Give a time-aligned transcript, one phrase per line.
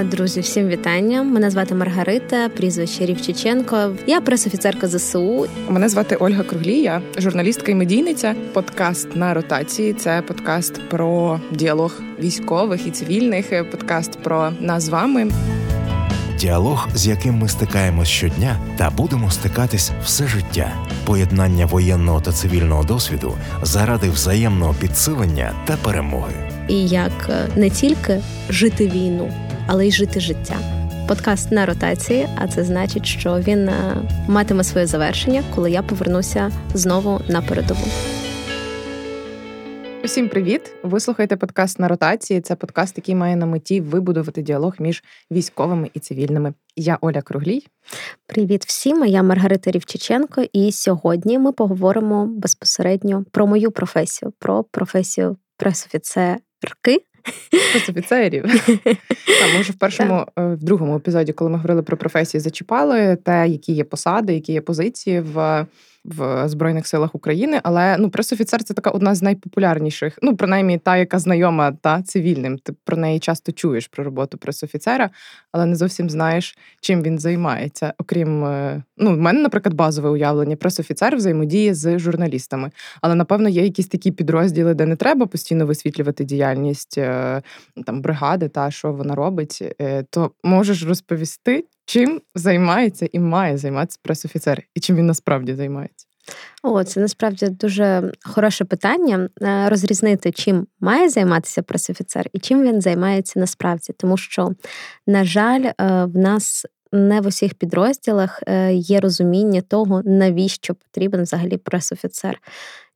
[0.00, 1.22] Друзі, всім вітання.
[1.22, 3.90] Мене звати Маргарита, прізвище Рівчиченко.
[4.06, 5.46] Я пресофіцерка ЗСУ.
[5.68, 8.34] Мене звати Ольга Круглія, журналістка і медійниця.
[8.52, 9.92] Подкаст на ротації.
[9.92, 13.70] Це подкаст про діалог військових і цивільних.
[13.70, 15.30] Подкаст про нас з вами.
[16.38, 20.72] Діалог, з яким ми стикаємось щодня, та будемо стикатись все життя.
[21.04, 26.34] Поєднання воєнного та цивільного досвіду заради взаємного підсилення та перемоги.
[26.68, 29.32] І як е, не тільки жити війну
[29.66, 30.56] але й жити життя.
[31.08, 33.96] Подкаст на ротації, а це значить, що він е,
[34.28, 37.84] матиме своє завершення, коли я повернуся знову на передову.
[40.04, 40.74] Усім привіт!
[40.82, 42.40] Ви слухаєте подкаст на ротації.
[42.40, 46.54] Це подкаст, який має на меті вибудувати діалог між військовими і цивільними.
[46.76, 47.66] Я Оля Круглій.
[48.26, 49.04] Привіт всім!
[49.04, 57.02] Я Маргарита Рівчиченко, і сьогодні ми поговоримо безпосередньо про мою професію, про професію пресофіцерки
[57.88, 58.44] офіцерів.
[59.54, 63.48] Ми вже в першому, е, в другому епізоді, коли ми говорили про професії, зачіпали те,
[63.48, 65.66] які є посади, які є позиції в
[66.04, 67.60] в Збройних силах України.
[67.62, 72.58] Але ну пресофіцер це така одна з найпопулярніших, ну принаймні та, яка знайома та цивільним.
[72.58, 75.10] Ти про неї часто чуєш про роботу пресофіцера,
[75.52, 77.94] але не зовсім знаєш, чим він займається.
[77.98, 80.56] Окрім е, ну, в мене, наприклад, базове уявлення.
[80.56, 82.70] Пресофіцер взаємодіє з журналістами.
[83.00, 87.42] Але напевно є якісь такі підрозділи, де не треба постійно висвітлювати діяльність е,
[87.86, 89.74] там бригади, та що вона робить.
[89.80, 96.06] Е, то можеш розповісти, чим займається і має займатися пресофіцер, і чим він насправді займається?
[96.62, 102.80] О, це насправді дуже хороше питання е, розрізнити, чим має займатися пресофіцер і чим він
[102.80, 104.50] займається насправді, тому що,
[105.06, 111.22] на жаль, е, в нас не в усіх підрозділах е, є розуміння того, навіщо потрібен
[111.22, 112.38] взагалі пресофіцер.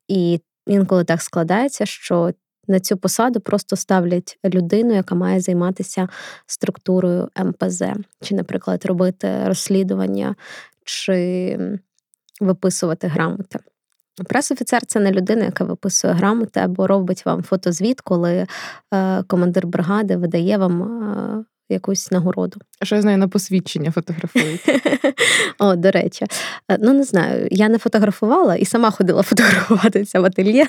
[0.07, 2.31] І інколи так складається, що
[2.67, 6.07] на цю посаду просто ставлять людину, яка має займатися
[6.45, 7.83] структурою МПЗ,
[8.21, 10.35] чи, наприклад, робити розслідування,
[10.83, 11.59] чи
[12.41, 13.59] виписувати грамоти.
[14.29, 18.47] Пресофіцер це не людина, яка виписує грамоти або робить вам фотозвіт, коли
[18.93, 22.59] е, командир бригади видає вам е, якусь нагороду.
[22.79, 24.61] А що я знаю, на посвідчення фотографують?
[25.59, 26.25] О, до речі,
[26.71, 30.65] е, ну не знаю, я не фотографувала і сама ходила фотографуватися в ательє,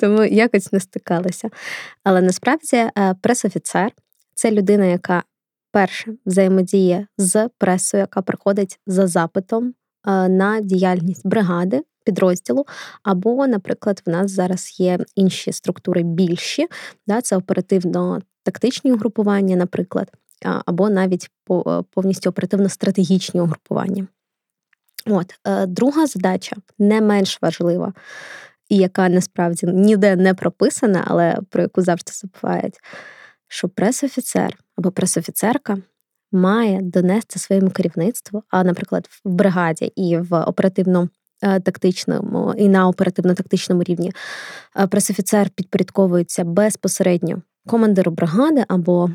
[0.00, 1.50] тому якось не стикалася.
[2.04, 3.92] Але насправді е, пресофіцер
[4.34, 5.22] це людина, яка
[5.72, 9.74] перше взаємодіє з пресою, яка приходить за запитом
[10.06, 11.82] е, на діяльність бригади.
[12.04, 12.66] Підрозділу,
[13.02, 16.66] або, наприклад, в нас зараз є інші структури більші,
[17.06, 20.12] да, це оперативно-тактичні угрупування, наприклад,
[20.44, 24.06] або навіть е, повністю оперативно-стратегічні угрупування.
[25.06, 27.92] От, е, Друга задача не менш важлива,
[28.68, 32.80] і яка насправді ніде не прописана, але про яку завжди забувають,
[33.48, 35.78] що пресофіцер або пресофіцерка
[36.32, 41.08] має донести своєму керівництву, а, наприклад, в бригаді і в оперативно
[41.40, 44.12] тактичному і на оперативно-тактичному рівні
[44.90, 49.10] пресофіцер підпорядковується безпосередньо командиру бригади або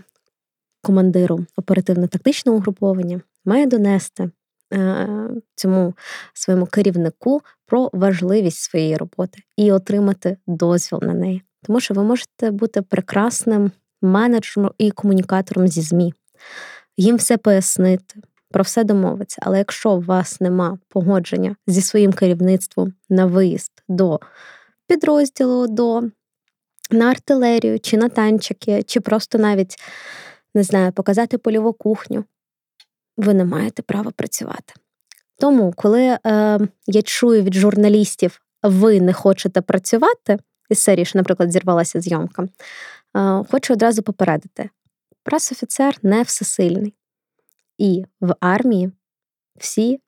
[0.82, 4.30] командиру оперативно-тактичного угруповання має донести
[4.74, 5.08] е,
[5.56, 5.94] цьому
[6.34, 11.44] своєму керівнику про важливість своєї роботи і отримати дозвіл на неї.
[11.64, 16.14] Тому що ви можете бути прекрасним менеджером і комунікатором зі ЗМІ,
[16.98, 18.16] їм все пояснити,
[18.52, 19.42] про все домовитися.
[19.46, 24.20] Але якщо у вас нема погодження зі своїм керівництвом на виїзд до
[24.88, 26.04] підрозділу, до
[26.92, 29.76] на артилерію, чи на танчики, чи просто навіть
[30.56, 32.26] не знаю, показати польову кухню,
[33.18, 34.74] ви не маєте права працювати.
[35.40, 36.20] Тому, коли е,
[36.88, 40.38] я чую від журналістів, ви не хочете працювати,
[40.70, 42.48] із серії, що, наприклад, зірвалася зйомка, е,
[43.52, 44.70] хочу одразу попередити:
[45.24, 46.94] пресофіцер не всесильний.
[47.78, 48.92] І в армії
[49.58, 50.00] всі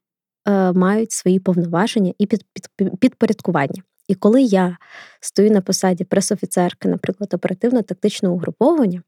[0.48, 3.84] е, мають свої повноваження і під, під, підпорядкування.
[4.08, 4.78] І коли я
[5.20, 9.04] стою на посаді пресофіцерки, наприклад, оперативно-тактичного угруповання,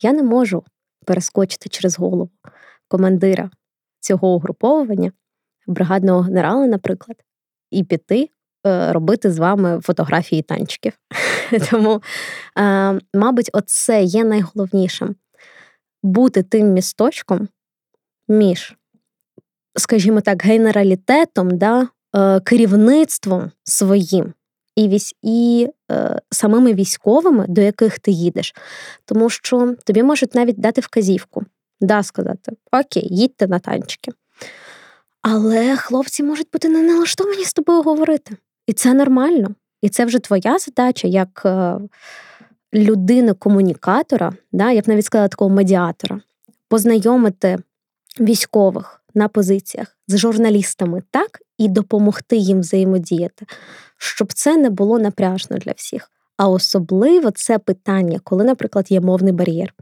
[0.00, 0.64] я не можу
[1.06, 2.30] перескочити через голову
[2.88, 3.50] командира
[4.00, 5.12] цього угруповування,
[5.66, 7.16] бригадного генерала, наприклад,
[7.70, 8.30] і піти
[8.66, 10.92] е, робити з вами фотографії танчиків.
[11.70, 12.02] Тому,
[12.58, 15.16] е, мабуть, оце є найголовнішим
[16.02, 17.48] бути тим місточком
[18.28, 18.76] між,
[19.76, 24.34] скажімо так, генералітетом, да, е, керівництвом своїм
[24.76, 28.54] і вісь, і е, самими військовими, до яких ти їдеш,
[29.04, 31.44] тому що тобі можуть навіть дати вказівку,
[31.80, 34.12] да, сказати: Окей, їдьте на танчики.
[35.22, 38.36] Але хлопці можуть бути не налаштовані з тобою говорити.
[38.66, 39.54] І це нормально.
[39.82, 41.78] І це вже твоя задача як е,
[42.74, 46.20] людини-комунікатора, да, я б навіть сказала такого медіатора,
[46.68, 47.58] познайомити
[48.20, 53.46] військових на позиціях з журналістами так і допомогти їм взаємодіяти,
[53.98, 56.10] щоб це не було напряжно для всіх.
[56.36, 59.74] А особливо це питання, коли, наприклад, є мовний бар'єр.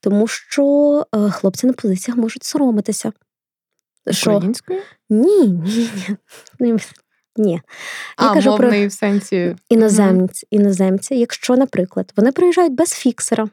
[0.00, 3.12] Тому що е, хлопці на позиціях можуть соромитися.
[4.22, 4.80] Українською?
[5.10, 5.90] Ні, ні,
[6.60, 6.78] ні.
[7.38, 7.52] Ні.
[7.52, 7.60] Я
[8.16, 13.48] а, кажу мовний про в сенсі іноземці, іноземці, якщо, наприклад, вони приїжджають без фіксера,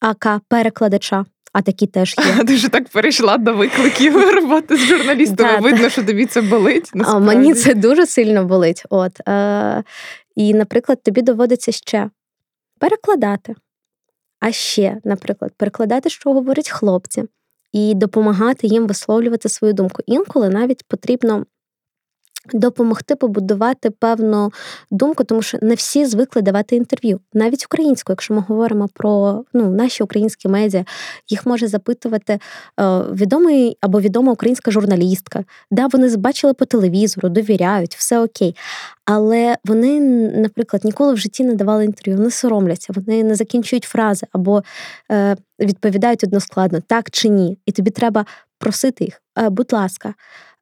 [0.00, 1.24] ака перекладача,
[1.54, 2.44] а такі теж є.
[2.46, 5.60] Ти вже так перейшла до викликів роботи з журналістами.
[5.60, 6.90] Видно, що тобі це болить.
[7.04, 8.82] А мені це дуже сильно болить.
[8.90, 9.28] От.
[9.28, 9.82] Е,
[10.36, 12.10] і, наприклад, тобі доводиться ще
[12.78, 13.54] перекладати.
[14.40, 17.24] А ще, наприклад, перекладати, що говорять хлопці,
[17.72, 20.02] і допомагати їм висловлювати свою думку.
[20.06, 21.46] Інколи навіть потрібно
[22.52, 24.52] допомогти побудувати певну
[24.90, 29.70] думку, тому що не всі звикли давати інтерв'ю, навіть українською, якщо ми говоримо про ну,
[29.70, 30.84] наші українські медіа,
[31.28, 35.44] їх може запитувати е, відомий або відома українська журналістка.
[35.70, 38.56] Да, вони бачили по телевізору, довіряють, все окей.
[39.04, 40.00] Але вони,
[40.40, 44.62] наприклад, ніколи в житті не давали інтерв'ю, вони соромляться, вони не закінчують фрази або
[45.12, 47.58] е, відповідають односкладно, так чи ні.
[47.66, 48.26] І тобі треба
[48.58, 49.22] просити їх.
[49.38, 50.14] Е, будь ласка,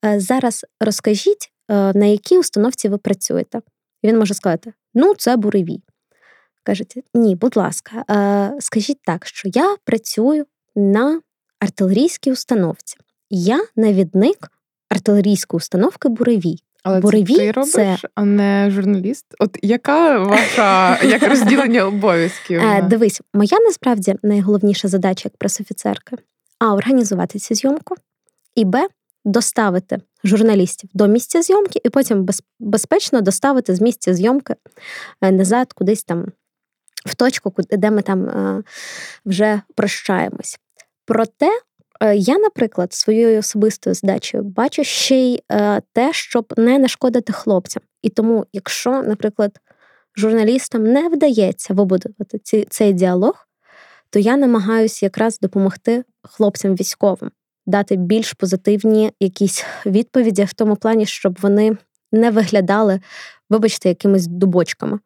[0.05, 1.49] е, зараз розкажіть.
[1.73, 3.61] Е, на якій установці ви працюєте.
[4.03, 5.83] І він може сказати: ну, це буревій.
[6.65, 10.47] Кажете, ні, будь ласка, е, скажіть так, що я працюю
[10.77, 11.21] на
[11.61, 12.97] артилерійській установці.
[13.31, 14.53] Я навідник
[14.91, 16.57] артилерійської установки буревій.
[16.85, 17.99] Але Буревій це ти робиш, це...
[18.15, 19.27] а не журналіст.
[19.39, 22.61] От яка ваша як розділення обов'язків?
[22.61, 26.17] Е, Дивись, моя насправді найголовніша задача як пресофіцерка
[26.59, 27.95] а організувати цю зйомку,
[28.55, 28.89] і Б
[29.25, 32.27] доставити журналістів до місця зйомки, і потім
[32.61, 34.55] безпечно доставити з місця зйомки
[35.23, 36.27] е, назад, кудись там
[37.07, 38.63] в точку, де ми там е,
[39.27, 40.59] вже прощаємось.
[41.05, 41.51] Проте
[42.01, 45.43] е, я, наприклад, своєю особистою задачею бачу ще й
[45.93, 47.83] те, щоб не нашкодити хлопцям.
[48.03, 49.59] І тому, якщо, наприклад,
[50.17, 53.47] журналістам не вдається вибудувати цей діалог,
[54.11, 57.31] то я намагаюся якраз допомогти хлопцям військовим
[57.67, 61.77] дати більш позитивні якісь відповіді в тому плані, щоб вони
[62.13, 63.01] не виглядали,
[63.51, 64.99] вибачте, якимись дубочками.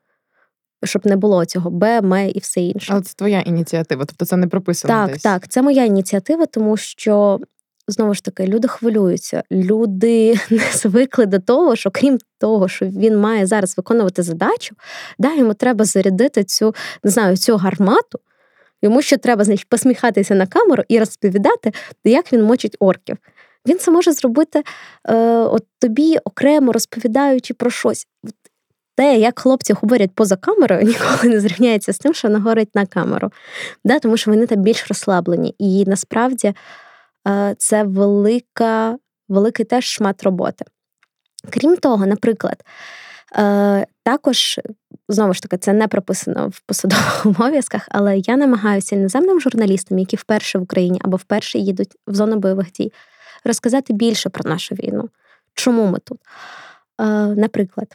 [0.85, 2.93] Щоб не було цього Б, М і все інше.
[2.93, 4.95] Але це твоя ініціатива, тобто це не прописано.
[4.95, 5.23] Так, десь.
[5.23, 7.41] так, це моя ініціатива, тому що
[7.89, 9.43] знову ж таки люди хвилюються.
[9.53, 14.77] Люди не звикли до того, що крім того, що він має зараз виконувати задачу,
[15.19, 16.75] да, йому треба зарядити цю
[17.05, 18.19] не знаю, цю гармату.
[18.83, 21.73] Йому ще треба значить, посміхатися на камеру і розповідати,
[22.05, 23.17] як він мочить орків.
[23.67, 24.63] Він це може зробити
[25.09, 28.07] е, от тобі окремо розповідаючи про щось.
[28.97, 32.87] Те, як хлопці говорять поза камерою, ніколи не зрівняється з тим, що вони говорять на
[32.87, 33.33] камеру.
[33.85, 33.99] Да?
[33.99, 35.55] Тому що вони там більш розслаблені.
[35.59, 36.55] І насправді
[37.29, 40.65] е, це велика, великий теж шмат роботи.
[41.51, 42.65] Крім того, наприклад,
[43.35, 44.61] е, також
[45.09, 50.17] знову ж таки, це не прописано в посадових обов'язках, але я намагаюся іноземним журналістам, які
[50.17, 52.93] вперше в Україні або вперше їдуть в зону бойових дій,
[53.45, 55.09] розказати більше про нашу війну.
[55.55, 56.19] Чому ми тут?
[57.01, 57.95] Е, наприклад,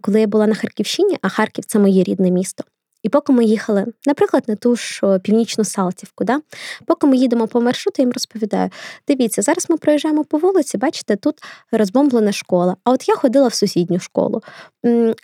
[0.00, 2.64] коли я була на Харківщині, а Харків це моє рідне місто.
[3.02, 6.40] І поки ми їхали, наприклад, на ту ж північну Салтівку, да?
[6.86, 8.70] поки ми їдемо по маршруту, я їм розповідаю:
[9.08, 11.38] дивіться, зараз ми проїжджаємо по вулиці, бачите, тут
[11.72, 12.76] розбомблена школа.
[12.84, 14.42] А от я ходила в сусідню школу.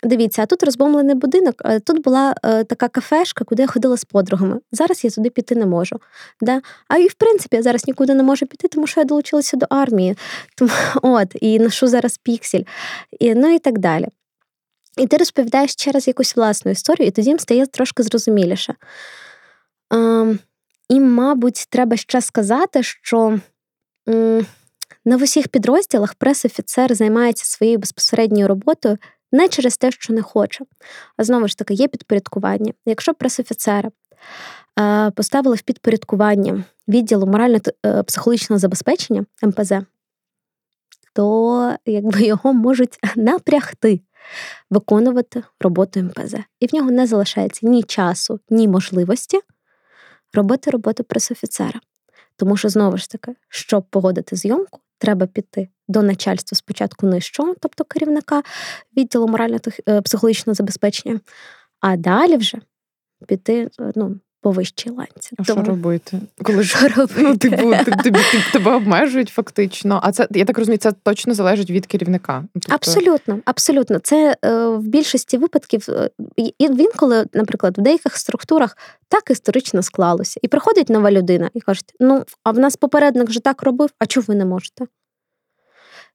[0.03, 1.55] Дивіться, а тут розбомблений будинок,
[1.85, 4.59] тут була е, така кафешка, куди я ходила з подругами.
[4.71, 5.99] Зараз я туди піти не можу.
[6.41, 6.61] Да?
[6.87, 9.65] А і в принципі я зараз нікуди не можу піти, тому що я долучилася до
[9.69, 10.17] армії.
[10.55, 12.63] Тому от і ношу зараз піксель,
[13.19, 14.07] і ну і так далі.
[14.97, 18.75] І ти розповідаєш через якусь власну історію, і тоді їм стає трошки зрозуміліше.
[19.91, 20.39] Ем,
[20.89, 23.39] І, мабуть, треба ще сказати, що
[25.05, 28.97] в усіх підрозділах прес-офіцер займається своєю безпосередньою роботою
[29.31, 30.65] не через те, що не хоче.
[31.17, 32.73] А знову ж таки, є підпорядкування.
[32.85, 33.91] Якщо прес-офіцера
[34.79, 39.71] е, поставили в підпорядкування відділу морально-психологічного забезпечення МПЗ,
[41.13, 44.01] то якби його можуть напрягти
[44.69, 46.35] виконувати роботу МПЗ.
[46.59, 49.39] І в нього не залишається ні часу, ні можливості
[50.33, 51.79] робити роботу пресофіцера.
[52.35, 57.83] Тому що, знову ж таки, щоб погодити зйомку, треба піти до начальства спочатку нижчого, тобто
[57.83, 58.43] керівника
[58.97, 61.19] відділу морально-психологічного забезпечення,
[61.79, 62.57] а далі вже
[63.27, 65.35] піти, ну, по вищій ланці.
[65.37, 65.63] А Тому...
[65.63, 66.19] що робити?
[66.43, 67.21] Коли що робити?
[67.21, 68.19] Ну, типу, тобі
[68.53, 69.99] тебе обмежують фактично.
[70.03, 72.43] А це я так розумію, це точно залежить від керівника.
[72.53, 72.73] Тобто...
[72.73, 73.99] Абсолютно, абсолютно.
[73.99, 78.77] Це е, в більшості випадків е, і він, коли, наприклад, в деяких структурах
[79.09, 83.39] так історично склалося, і приходить нова людина і кажуть: ну а в нас попередник вже
[83.39, 84.85] так робив, а чого ви не можете?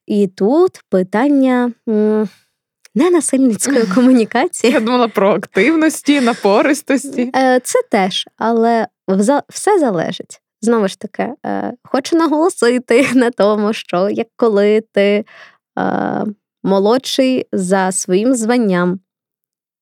[0.07, 1.73] І тут питання.
[2.94, 4.72] Не насильницької комунікації.
[4.72, 7.30] Я думала про активності, напористості.
[7.37, 8.87] Е, це теж, але
[9.49, 10.40] все залежить.
[10.61, 15.25] Знову ж таки, е, хочу наголосити на тому, що як коли ти
[15.78, 16.25] е,
[16.62, 19.00] молодший за своїм званням,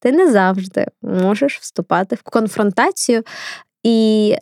[0.00, 3.22] ти не завжди можеш вступати в конфронтацію
[3.82, 4.34] і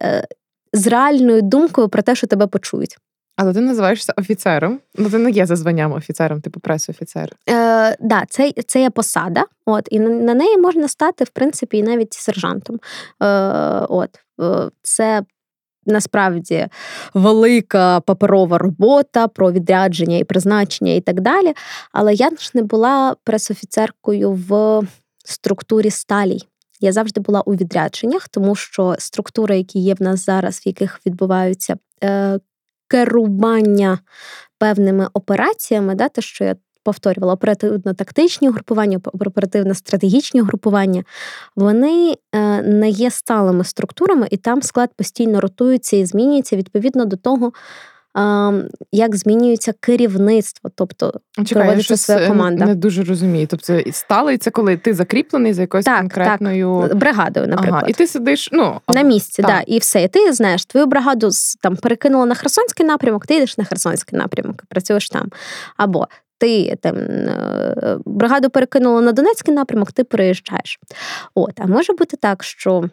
[0.72, 2.96] з реальною думкою про те, що тебе почують.
[3.40, 4.80] Але ти називаєшся офіцером.
[4.94, 7.32] Ну, ти не є за званням офіцером, типу прес-офіцер.
[7.48, 11.78] Е, да, це це є посада, от, і на, на неї можна стати, в принципі,
[11.78, 12.80] і навіть сержантом.
[13.22, 13.26] Е,
[13.88, 15.22] от, е, Це
[15.86, 16.66] насправді
[17.14, 21.54] велика паперова робота про відрядження і призначення і так далі.
[21.92, 24.82] Але я ж не була прес-офіцеркою в
[25.24, 26.40] структурі сталій.
[26.80, 31.00] Я завжди була у відрядженнях, тому що структури, які є в нас зараз, в яких
[31.06, 32.38] відбуваються е,
[32.88, 33.98] керування
[34.58, 41.04] певними операціями, да, те, що я повторювала, оперативно-тактичні групування, оперативно-стратегічні групування,
[41.56, 47.16] вони е, не є сталими структурами, і там склад постійно ротується і змінюється відповідно до
[47.16, 47.52] того.
[48.92, 51.12] Як змінюється керівництво, тобто
[51.46, 52.64] Чекай, проводиться своя е, команда.
[52.64, 53.46] Не дуже розумію.
[53.46, 57.82] Тобто сталий це коли ти закріплений за якоюсь так, конкретною так, бригадою, наприклад.
[57.82, 59.50] Ага, І ти сидиш ну, на місці, так.
[59.50, 60.02] да, і все.
[60.02, 61.30] І ти знаєш, твою бригаду
[61.62, 65.30] там перекинула на Херсонський напрямок, ти йдеш на Херсонський напрямок, працюєш там.
[65.76, 66.08] Або
[66.38, 70.78] ти там е, бригаду перекинула на Донецький напрямок, ти приїжджаєш.
[71.34, 72.90] От, а може бути так, що.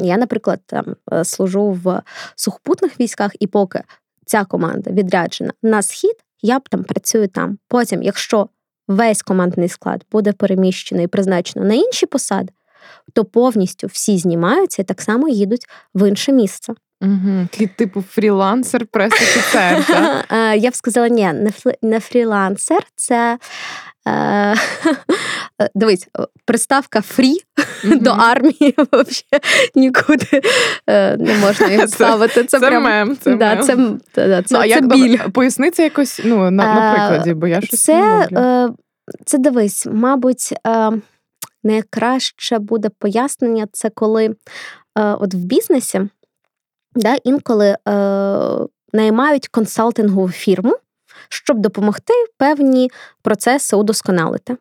[0.00, 2.02] Я, наприклад, там е, служу в
[2.36, 3.82] сухопутних військах, і поки
[4.28, 7.58] ця команда відряджена на схід, я б там працюю там.
[7.68, 8.48] Потім, якщо
[8.88, 12.52] весь командний склад буде переміщений і призначено на інші посади,
[13.14, 16.74] то повністю всі знімаються і так само їдуть в інше місце.
[17.00, 17.66] Угу.
[17.76, 19.84] Типу фрілансер, прес-офіцер.
[20.30, 21.32] Е, я б сказала, ні,
[21.82, 23.38] не фрілансер, це.
[25.62, 26.08] Е, дивись,
[26.44, 28.02] приставка free м-гм.
[28.02, 29.42] до армії взагалі
[29.74, 30.42] нікуди
[30.86, 32.44] е, не можна його ставити.
[32.44, 33.16] Це, це прям, мем.
[33.20, 33.64] Це да, мем.
[33.64, 33.76] Це,
[34.12, 35.18] це, це, ну, це біль.
[35.18, 38.70] Поясни це якось ну, на, на прикладі, бо я щось це, не
[39.24, 40.54] Це дивись, мабуть,
[41.64, 44.34] найкраще буде пояснення, це коли
[44.94, 46.08] от в бізнесі
[46.98, 47.78] да, інколи е,
[48.92, 50.76] наймають консалтингову фірму,
[51.28, 52.90] щоб допомогти певні
[53.22, 54.56] процеси удосконалити.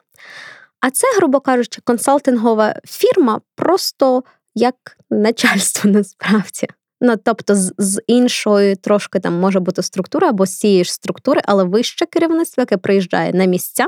[0.79, 4.23] А це, грубо кажучи, консалтингова фірма просто
[4.55, 4.75] як
[5.09, 6.67] начальство насправді.
[7.01, 11.41] Ну, тобто, з, з іншої трошки там може бути структура або з цієї ж структури,
[11.45, 13.87] але вище керівництво, яке приїжджає на місця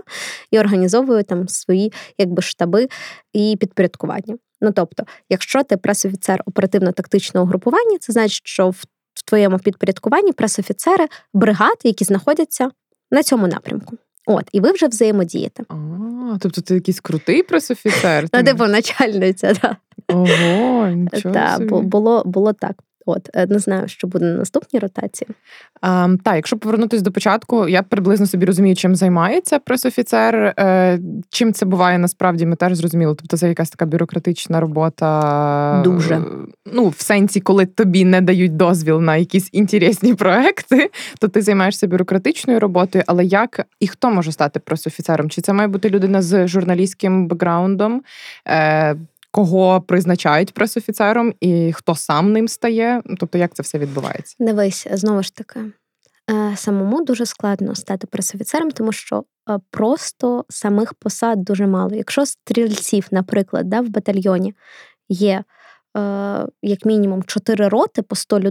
[0.51, 2.87] і організовує там свої якби штаби
[3.33, 4.37] і підпорядкування.
[4.61, 8.83] Ну тобто, якщо ти пресофіцер оперативно-тактичного групування, це значить, що в
[9.25, 12.71] твоєму підпорядкуванні пресофіцери бригад, які знаходяться
[13.11, 13.97] на цьому напрямку.
[14.25, 15.63] От, і ви вже взаємодієте.
[15.69, 18.27] А, Тобто ти якийсь крутий пресофіцер?
[18.33, 19.75] Ну, типу начальниця, так.
[20.07, 22.83] Ого, нічого Так, було, було так.
[23.09, 25.27] От е, не знаю, що буде на наступній ротації.
[25.81, 30.35] А, Так, якщо повернутися до початку, я приблизно собі розумію, чим займається пресофіцер.
[30.59, 30.99] Е,
[31.29, 33.15] чим це буває насправді, ми теж зрозуміли.
[33.15, 35.81] Тобто це якась така бюрократична робота.
[35.83, 36.21] Дуже
[36.73, 40.89] ну, в сенсі, коли тобі не дають дозвіл на якісь інтересні проекти,
[41.19, 43.03] то ти займаєшся бюрократичною роботою.
[43.07, 45.29] Але як і хто може стати пресофіцером?
[45.29, 48.01] Чи це має бути людина з журналістським бекграундом?
[48.47, 48.95] Е,
[49.31, 53.01] кого призначають пресофіцером і хто сам ним стає?
[53.19, 54.35] Тобто, як це все відбувається?
[54.39, 55.59] Дивись, знову ж таки.
[56.31, 61.95] Е, самому дуже складно стати пресофіцером, тому що е, просто самих посад дуже мало.
[61.95, 64.53] Якщо стрільців, наприклад, да, в батальйоні
[65.09, 65.43] є
[65.97, 68.41] е, як мінімум 4 роти по 100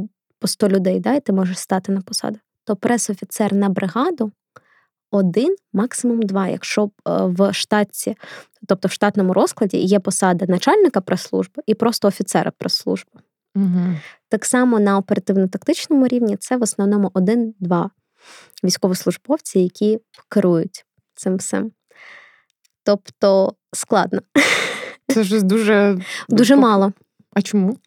[0.40, 4.32] по 100 людей, да, і ти можеш стати на посаду, то пресофіцер на бригаду
[5.11, 6.49] один, максимум два.
[6.49, 8.17] Якщо е, в штатці,
[8.67, 13.21] тобто в штатному розкладі є посада начальника прес-служби і просто офіцера прес-служби.
[13.57, 13.97] Угу.
[14.29, 17.91] Так само на оперативно-тактичному рівні це в основному один-два
[18.65, 19.99] військовослужбовці, які
[20.29, 20.85] керують
[21.15, 21.73] цим всім.
[22.85, 24.21] Тобто складно.
[25.09, 25.99] Це ж дуже
[26.29, 26.93] дуже мало.
[27.33, 27.79] А чому?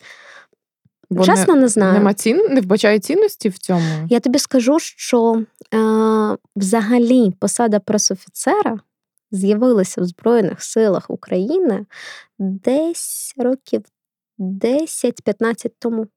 [1.12, 1.94] Бо Чесно, не, не знаю.
[1.94, 4.08] Нема цін, не вбачає цінності в цьому.
[4.10, 5.78] Я тобі скажу, що е,
[6.56, 8.80] взагалі посада пресофіцера
[9.32, 11.86] з'явилася в Збройних силах України
[12.40, 13.82] десь років
[14.40, 16.08] 10-15 тому.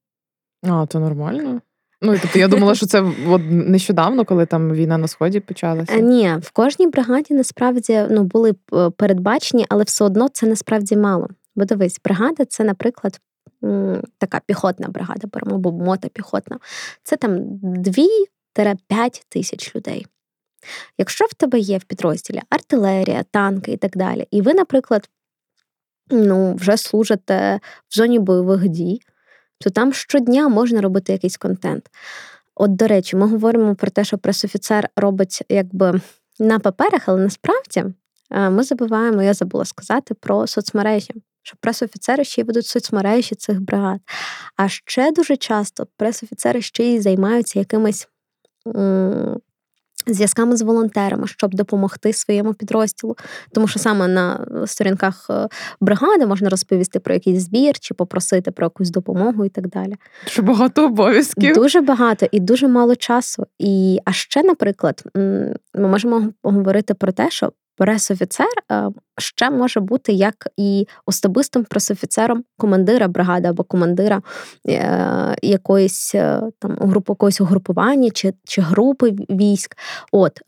[0.63, 1.61] А, то нормально.
[2.03, 5.97] Ну, тобто я думала, що це от нещодавно, коли там війна на сході почалася.
[5.97, 11.29] Ні, в кожній бригаді насправді ну, були е, передбачені, але все одно це насправді мало.
[11.57, 13.21] Бо дивись, бригада це, наприклад,
[14.18, 16.59] така піхотна бригада, беремо, або мотопіхотна.
[17.02, 18.09] Це там 2-5
[19.28, 20.06] тисяч людей.
[20.99, 25.09] Якщо в тебе є в підрозділі артилерія, танки і так далі, і ви, наприклад,
[26.11, 29.00] ну, вже служите в зоні бойових дій,
[29.61, 31.90] то там щодня можна робити якийсь контент.
[32.54, 36.00] От, до речі, ми говоримо про те, що пресофіцер робить якби
[36.38, 37.85] на паперах, але насправді
[38.30, 41.14] ми забуваємо, я забула сказати про соцмережі.
[41.47, 44.01] Що пресофіцери ще й ведуть соцмережі цих бригад.
[44.57, 48.09] А ще дуже часто пресофіцери ще й займаються якимись
[50.07, 53.17] зв'язками з волонтерами, щоб допомогти своєму підрозділу.
[53.53, 55.49] Тому що саме на сторінках е,
[55.81, 59.95] бригади можна розповісти про якийсь збір чи попросити про якусь допомогу і так далі.
[60.25, 61.55] Дуже багато обов'язків.
[61.55, 63.47] Дуже багато і дуже мало часу.
[63.59, 65.57] І а ще, наприклад, ми
[65.89, 73.09] можемо говорити про те, що пресофіцер е, ще може бути як і особистим пресофіцером командира
[73.09, 74.23] бригади або командира
[74.68, 79.76] е, якоїсь е, там групи якогось угрупування чи чи групи військ.
[80.12, 80.40] От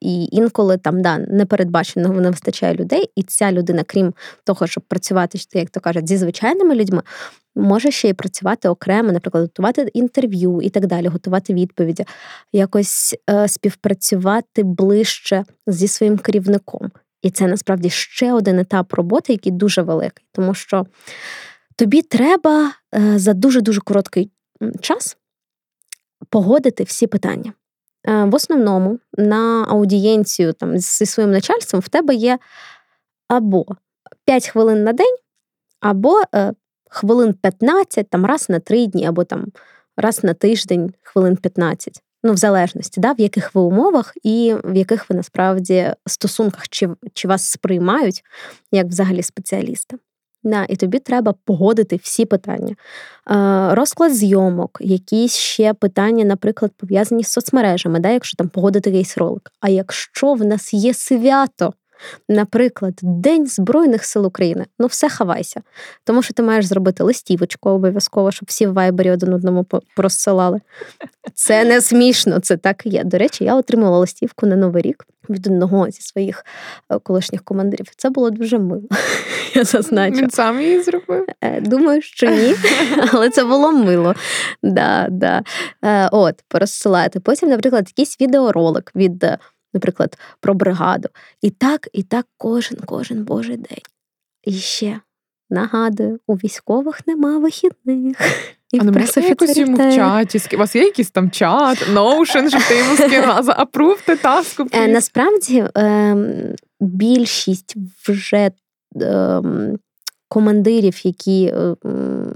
[0.00, 4.84] і інколи там да не передбачено не вистачає людей, і ця людина, крім того, щоб
[4.84, 7.02] працювати, як то кажуть, зі звичайними людьми,
[7.56, 12.04] може ще й працювати окремо, наприклад, готувати інтерв'ю і так далі, готувати відповіді,
[12.52, 16.90] якось е, співпрацювати ближче зі своїм керівником.
[17.24, 20.86] І це насправді ще один етап роботи, який дуже великий, тому що
[21.76, 24.30] тобі треба е, за дуже дуже короткий
[24.80, 25.16] час
[26.30, 27.52] погодити всі питання.
[28.08, 32.38] Е, в основному на аудієнцію там зі своїм начальством в тебе є
[33.28, 33.66] або
[34.24, 35.16] 5 хвилин на день,
[35.80, 36.52] або е,
[36.90, 39.46] хвилин 15, там раз на три дні, або там
[39.96, 42.02] раз на тиждень, хвилин 15.
[42.26, 46.88] Ну, в залежності, да, в яких ви умовах і в яких ви насправді стосунках, чи
[47.14, 48.22] чи вас сприймають
[48.72, 49.96] як взагалі спеціаліста.
[50.44, 52.74] Да, І тобі треба погодити всі питання.
[53.30, 59.18] Е, Розклад зйомок, якісь ще питання, наприклад, пов'язані з соцмережами, да, якщо там погодити якийсь
[59.18, 59.50] ролик.
[59.60, 61.72] А якщо в нас є свято,
[62.28, 64.64] Наприклад, День Збройних сил України.
[64.78, 65.62] Ну, все хавайся.
[66.04, 70.60] Тому що ти маєш зробити листівочку обов'язково, щоб всі в вайбері один одному розсилали.
[71.34, 73.04] Це не смішно, це так і є.
[73.04, 76.44] До речі, я отримала листівку на Новий рік від одного зі своїх
[76.90, 77.86] е, колишніх командирів.
[77.96, 78.82] Це було дуже мило.
[79.54, 80.16] Я зазначу.
[80.16, 81.26] Він сам її зробив?
[81.40, 82.54] Е, думаю, що ні,
[83.12, 84.14] але це було мило.
[84.62, 85.42] Да, да.
[85.84, 87.20] Е, от, порозсилати.
[87.20, 89.26] Потім, наприклад, якийсь відеоролик від
[89.74, 91.08] наприклад, про бригаду.
[91.42, 93.82] І так, і так кожен, кожен божий день.
[94.44, 95.00] І ще
[95.50, 98.16] нагадую, у військових нема вихідних.
[98.72, 100.56] І а не можна якось йому в чаті?
[100.56, 104.66] У вас є якийсь там чат, Notion, щоб ти йому скинула, заапрувте таску?
[104.72, 106.16] Е, насправді е,
[106.80, 107.76] більшість
[108.08, 108.50] вже
[109.02, 109.42] е,
[110.28, 111.76] командирів, які е,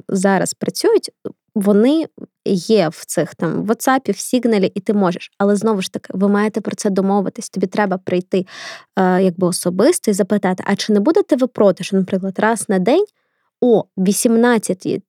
[0.09, 1.11] зараз працюють,
[1.61, 2.07] вони
[2.45, 5.31] є в цих там в WhatsApp, в Сігналі, і ти можеш.
[5.39, 7.51] Але знову ж таки, ви маєте про це домовитись.
[7.51, 8.47] Тобі треба прийти
[8.97, 12.79] е, якби особисто і запитати: а чи не будете ви проти, що, наприклад, раз на
[12.79, 13.05] день
[13.61, 15.01] о 18.30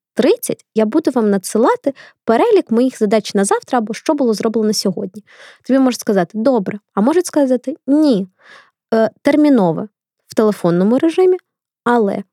[0.75, 1.93] я буду вам надсилати
[2.25, 5.23] перелік моїх задач на завтра або що було зроблено сьогодні.
[5.67, 8.27] Тобі можуть сказати, добре, а можуть сказати ні.
[8.93, 9.87] Е, термінове
[10.27, 11.37] в телефонному режимі,
[11.83, 12.23] але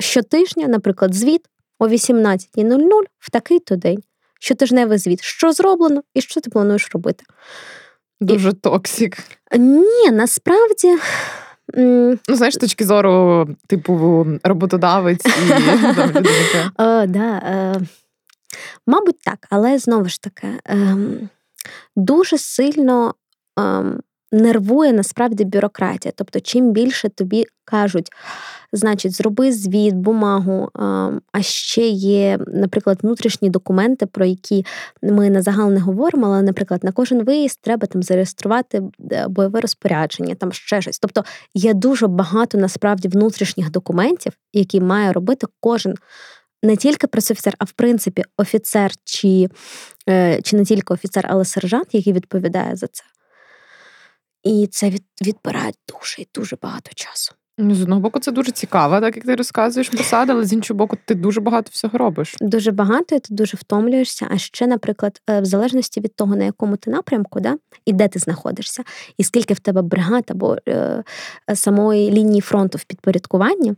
[0.00, 1.46] щотижня, наприклад, звіт
[1.78, 4.02] о 18.00 в такий-то день
[4.40, 7.24] щотижневий звіт, що зроблено і що ти плануєш робити.
[8.20, 8.52] Дуже і...
[8.52, 9.18] токсик.
[9.58, 10.96] Ні, насправді.
[11.74, 15.52] Ну, знаєш, з точки зору, типу, роботодавець і.
[16.82, 17.80] О, да, е,
[18.86, 20.96] Мабуть, так, але знову ж таки, е,
[21.96, 23.14] дуже сильно
[23.60, 23.84] е,
[24.32, 26.12] нервує насправді бюрократія.
[26.16, 28.10] Тобто, чим більше тобі кажуть,
[28.72, 30.68] значить, зроби звіт, бумагу,
[31.32, 34.66] а ще є, наприклад, внутрішні документи, про які
[35.02, 39.60] ми на загал не говоримо, але, наприклад, на кожен виїзд треба там зареєструвати е, бойове
[39.60, 40.98] розпорядження, там ще щось.
[40.98, 45.94] Тобто є дуже багато насправді внутрішніх документів, які має робити кожен.
[46.62, 49.48] Не тільки пресофіцер, а в принципі офіцер чи
[50.08, 53.04] е, чи не тільки офіцер, але сержант, який відповідає за це.
[54.44, 57.37] І це від, відбирає дуже і дуже багато часу.
[57.60, 60.78] Ну, з одного боку, це дуже цікаво, так як ти розказуєш посади, але з іншого
[60.78, 62.36] боку, ти дуже багато всього робиш.
[62.40, 64.28] Дуже багато, і ти дуже втомлюєшся.
[64.30, 68.08] А ще, наприклад, е, в залежності від того, на якому ти напрямку, да, і де
[68.08, 68.82] ти знаходишся,
[69.16, 71.04] і скільки в тебе бригад або е,
[71.54, 73.74] самої лінії фронту в підпорядкуванні,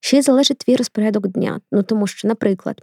[0.00, 1.60] ще й залежить твій розпорядок дня.
[1.72, 2.80] Ну тому що, наприклад,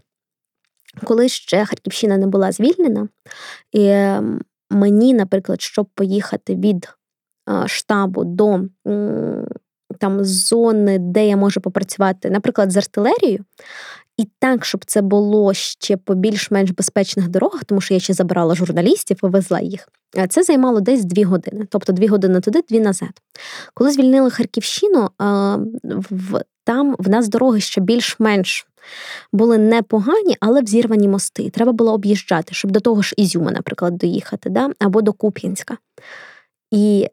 [1.04, 3.08] коли ще Харківщина не була звільнена,
[3.72, 3.90] і
[4.70, 6.90] мені, наприклад, щоб поїхати від
[7.68, 8.62] штабу до
[9.98, 13.46] там зони, де я можу попрацювати, наприклад, з артилерією,
[14.18, 18.56] і так, щоб це було ще по більш-менш безпечних дорогах, тому що я ще забирала
[18.56, 19.90] журналістів, повезла їх.
[20.30, 23.10] Це займало десь дві години, тобто дві години туди, дві назад.
[23.74, 25.10] Коли звільнили Харківщину,
[26.64, 28.68] там в нас дороги ще більш-менш
[29.34, 31.50] були непогані, але взірвані мости.
[31.50, 34.70] Треба було об'їжджати, щоб до того ж Ізюма, наприклад, доїхати, да?
[34.80, 35.78] або до Куп'янська.
[36.72, 37.08] І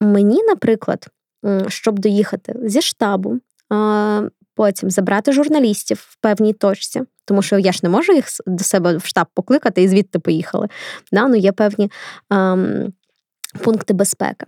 [0.00, 1.08] мені, наприклад,
[1.68, 3.40] щоб доїхати зі штабу,
[4.54, 8.96] потім забрати журналістів в певній точці, тому що я ж не можу їх до себе
[8.96, 10.68] в штаб покликати і звідти поїхали.
[11.12, 11.28] Да?
[11.28, 11.90] Ну, Є певні
[13.64, 14.46] пункти безпеки.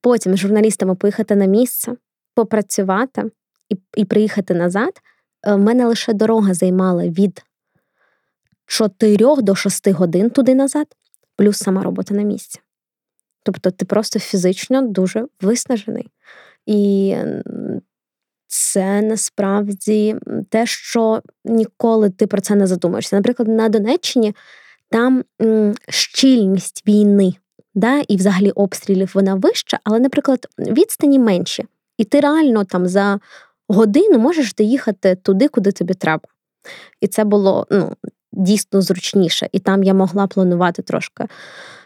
[0.00, 1.96] Потім з журналістами поїхати на місце,
[2.34, 3.30] попрацювати
[3.68, 5.00] і, і приїхати назад.
[5.46, 7.44] У е, мене лише дорога займала від
[8.66, 10.86] 4 до 6 годин туди назад,
[11.36, 12.60] плюс сама робота на місці.
[13.48, 16.08] Тобто ти просто фізично дуже виснажений.
[16.66, 17.16] І
[18.46, 20.16] це насправді
[20.50, 23.16] те, що ніколи ти про це не задумаєшся.
[23.16, 24.34] Наприклад, на Донеччині
[24.90, 25.24] там
[25.88, 27.34] щільність війни,
[27.74, 31.64] да, і взагалі обстрілів вона вища, але, наприклад, відстані менші.
[31.98, 33.20] І ти реально там за
[33.68, 36.28] годину можеш доїхати туди, куди тобі треба.
[37.00, 37.96] І це було ну,
[38.32, 39.48] дійсно зручніше.
[39.52, 41.26] І там я могла планувати трошки,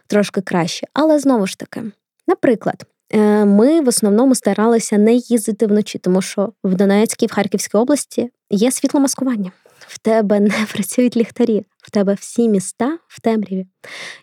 [0.06, 0.86] трошки краще.
[0.94, 1.82] Але знову ж таки,
[2.26, 2.86] наприклад.
[3.14, 8.30] Е, ми в основному старалися не їздити вночі, тому що в Донецькій, в Харківській області
[8.50, 9.52] є світломаскування.
[9.78, 13.66] В тебе не працюють ліхтарі, в тебе всі міста в темряві.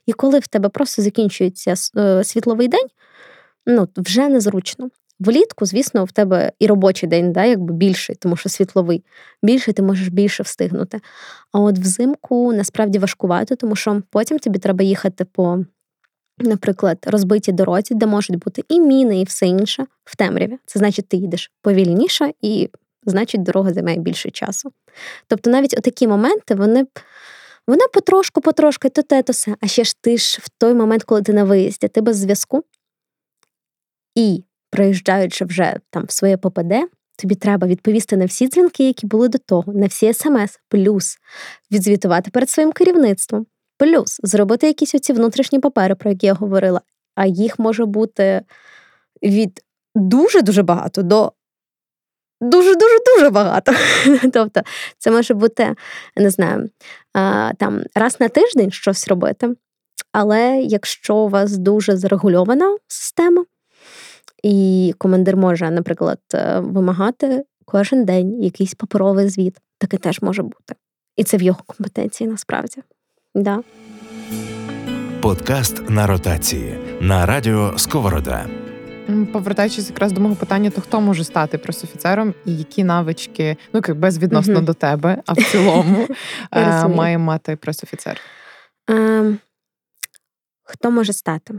[0.05, 2.87] І коли в тебе просто закінчується е, світловий день,
[3.65, 4.89] ну вже незручно.
[5.19, 9.03] Влітку, звісно, в тебе і робочий день, да, якби більший, тому що світловий,
[9.43, 10.99] більший ти можеш більше встигнути.
[11.51, 15.63] А от взимку насправді важкувато, тому що потім тобі треба їхати по
[16.39, 20.57] наприклад, розбиті дорозі, де можуть бути і міни, і все інше в темряві.
[20.65, 22.69] Це значить, ти їдеш повільніше, і
[23.05, 24.71] значить, дорога займає більше часу.
[25.27, 26.85] Тобто, навіть отакі моменти вони.
[27.67, 29.55] Вона потрошку, потрошки, то те, то все.
[29.61, 32.63] А ще ж ти ж в той момент, коли ти на виїзді, ти без зв'язку.
[34.15, 36.73] І проїжджаючи вже там в своє ППД,
[37.17, 41.17] тобі треба відповісти на всі дзвінки, які були до того, на всі смс, плюс
[41.71, 43.45] відзвітувати перед своїм керівництвом,
[43.79, 46.81] Плюс зробити якісь оці внутрішні папери, про які я говорила,
[47.15, 48.41] а їх може бути
[49.23, 49.61] від
[49.95, 51.33] дуже-дуже багато до
[52.41, 53.73] дуже-дуже дуже багато.
[54.33, 54.61] Тобто,
[54.97, 55.75] це може бути,
[56.15, 56.69] не знаю,
[57.57, 59.55] там раз на тиждень щось робити.
[60.11, 63.45] Але якщо у вас дуже зарегульована система,
[64.43, 70.75] і командир може, наприклад, е, вимагати кожен день якийсь паперовий звіт, таке теж може бути.
[71.15, 72.81] І це в його компетенції насправді.
[73.35, 73.59] Да.
[75.21, 78.45] Подкаст на ротації на радіо Сковорода.
[79.33, 83.97] Повертаючись якраз до мого питання, то хто може стати пресофіцером і які навички, ну як
[83.97, 84.65] безвідносно угу.
[84.65, 86.07] до тебе, а в цілому
[86.51, 88.21] е, має мати пресофіцер?
[88.89, 89.37] Е,
[90.63, 91.53] хто може стати?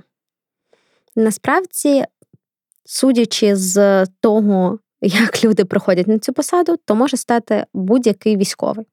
[1.16, 2.04] Насправді,
[2.90, 8.86] судячи з того, як люди приходять на цю посаду, то може стати будь-який військовий.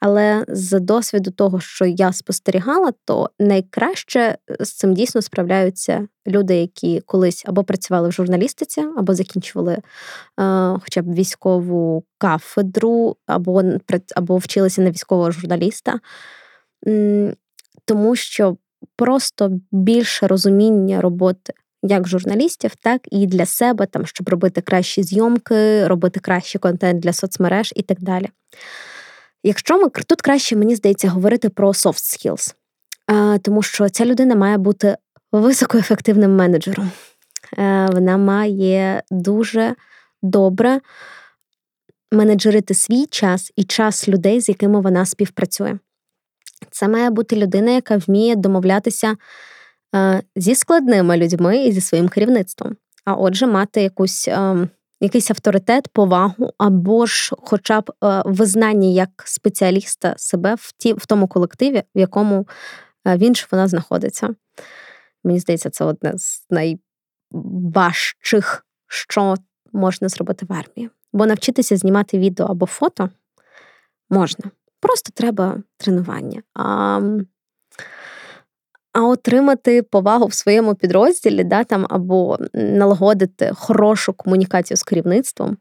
[0.00, 6.56] Але з досвіду того, що я спостерігала, то найкраще е, з цим дійсно справляються люди,
[6.56, 9.82] які колись або працювали в журналістиці, або закінчували е,
[10.82, 13.62] хоча б військову кафедру, або
[14.16, 16.00] або вчилися на військового журналіста,
[17.84, 18.56] тому що
[18.96, 21.52] просто більше розуміння роботи.
[21.82, 27.12] Як журналістів, так і для себе, там, щоб робити кращі зйомки, робити кращий контент для
[27.12, 28.28] соцмереж і так далі.
[29.42, 32.54] Якщо ми тут краще, мені здається, говорити про soft skills,
[33.42, 34.96] тому що ця людина має бути
[35.32, 36.90] високоефективним менеджером.
[37.58, 39.74] Е, вона має дуже
[40.22, 40.80] добре
[42.12, 45.78] менеджерити свій час і час людей, з якими вона співпрацює.
[46.70, 49.16] Це має бути людина, яка вміє домовлятися
[50.36, 52.76] зі складними людьми і зі своїм керівництвом.
[53.04, 54.28] А отже, мати якусь
[55.00, 57.92] якийсь авторитет, повагу, або ж, хоча б
[58.24, 62.48] визнання як спеціаліста себе в ті, в тому колективі, в якому
[63.06, 64.34] він чи вона знаходиться.
[65.24, 66.46] Мені здається, це одне з
[67.30, 69.34] найважчих, що
[69.72, 70.90] можна зробити в армії.
[71.12, 73.10] Бо навчитися знімати відео або фото
[74.10, 74.44] можна.
[74.80, 76.42] Просто треба тренування.
[76.54, 77.00] А
[78.92, 85.56] а отримати повагу в своєму підрозділі, да, там, або налагодити хорошу комунікацію з керівництвом,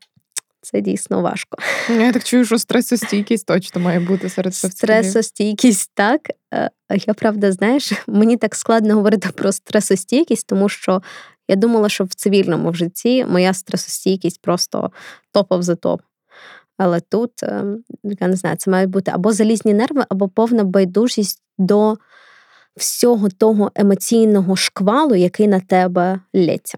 [0.61, 1.57] це дійсно важко.
[1.89, 4.77] Я так чую, що стресостійкість точно має бути серед фахівців.
[4.77, 6.21] Стресостійкість, так.
[6.53, 6.69] Е,
[7.07, 11.01] я правда, знаєш, мені так складно говорити про стресостійкість, тому що
[11.47, 14.91] я думала, що в цивільному житті моя стресостійкість просто
[15.33, 16.01] топов за топ.
[16.77, 21.41] Але тут, ем, я не знаю, це мають бути або залізні нерви, або повна байдужість
[21.57, 21.97] до
[22.77, 26.77] всього того емоційного шквалу, який на тебе лється.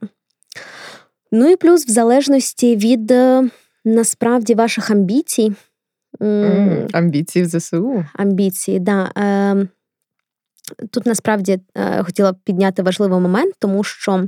[1.31, 3.49] Ну і плюс, в залежності від е,
[3.85, 5.53] насправді ваших амбіцій.
[6.19, 8.05] Mm, амбіції в ЗСУ.
[8.13, 9.11] Амбіції, да.
[9.17, 9.67] Е,
[10.91, 14.27] Тут насправді е, хотіла б підняти важливий момент, тому що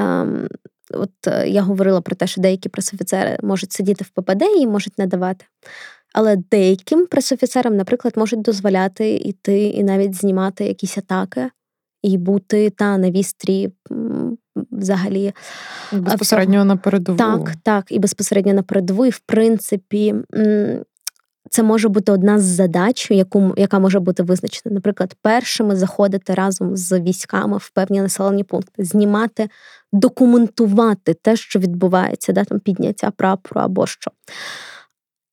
[0.00, 0.26] е,
[0.90, 4.98] от е, я говорила про те, що деякі пресофіцери можуть сидіти в ППД і можуть
[4.98, 5.44] надавати.
[6.14, 11.50] Але деяким пресофіцерам, наприклад, можуть дозволяти йти і навіть знімати якісь атаки
[12.02, 13.70] і бути та на вістрі
[14.70, 15.32] взагалі.
[15.92, 17.18] Безпосередньо на передову.
[17.18, 19.06] Так, так, і безпосередньо на передову.
[19.06, 20.14] І в принципі,
[21.50, 24.74] це може бути одна з задач, яку, яка може бути визначена.
[24.74, 29.48] Наприклад, першими заходити разом з військами в певні населені пункти, знімати,
[29.92, 34.10] документувати те, що відбувається, да, там підняття прапору або що.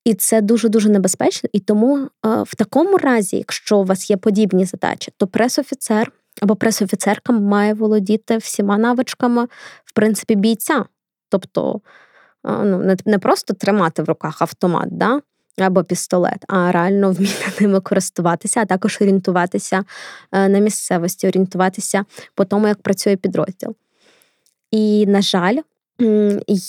[0.10, 1.50] І це дуже-дуже небезпечно.
[1.54, 6.56] І тому е, в такому разі, якщо у вас є подібні задачі, то пресофіцер або
[6.56, 9.48] пресофіцерка має володіти всіма навичками,
[9.86, 10.86] в принципі, бійця.
[11.30, 11.82] Тобто
[12.44, 15.22] ну, не просто тримати в руках автомат да?
[15.58, 19.84] або пістолет, а реально вміти ними користуватися, а також орієнтуватися
[20.32, 23.76] е, на місцевості, орієнтуватися по тому, як працює підрозділ.
[24.72, 25.58] І, на жаль,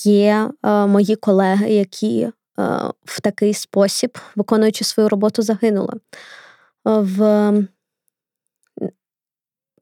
[0.05, 2.33] є е, мої колеги, які е,
[3.05, 5.95] в такий спосіб, виконуючи свою роботу, загинули.
[6.85, 7.53] В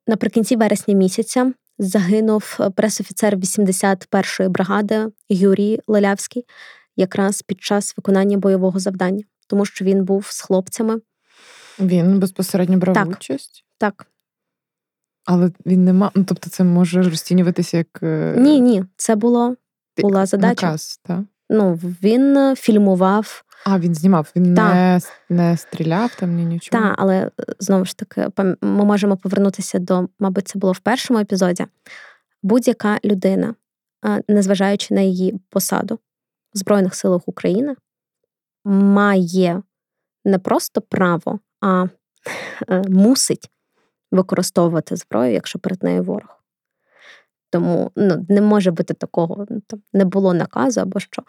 [0.07, 6.45] Наприкінці вересня місяця загинув е, пресофіцер 81-ї бригади Юрій Лелявський
[6.97, 11.01] якраз під час виконання бойового завдання, тому що він був з хлопцями.
[11.81, 13.64] Він безпосередньо брав так, участь?
[13.79, 14.07] Так.
[15.25, 16.11] Але він не мав.
[16.14, 18.03] Ну, тобто, це може розцінюватися як.
[18.03, 19.57] Е, ні, ні, це було
[19.99, 20.67] була задача.
[20.67, 21.21] Наказ, так?
[21.51, 26.83] Ну, він е, фільмував а, він знімав, він не не стріляв там ні нічого.
[26.83, 28.29] Так, але е, знову ж таки,
[28.61, 31.67] ми можемо повернутися до, мабуть, це було в першому епізоді.
[32.43, 33.55] Будь-яка людина,
[34.29, 35.99] незважаючи на її посаду
[36.55, 37.75] в Збройних силах України,
[38.65, 39.63] має
[40.25, 41.87] не просто право, а
[42.69, 43.51] е, мусить
[44.11, 46.38] використовувати зброю, якщо перед нею ворог.
[47.51, 51.23] Тому ну, не може бути такого, ну, там не було наказу або що.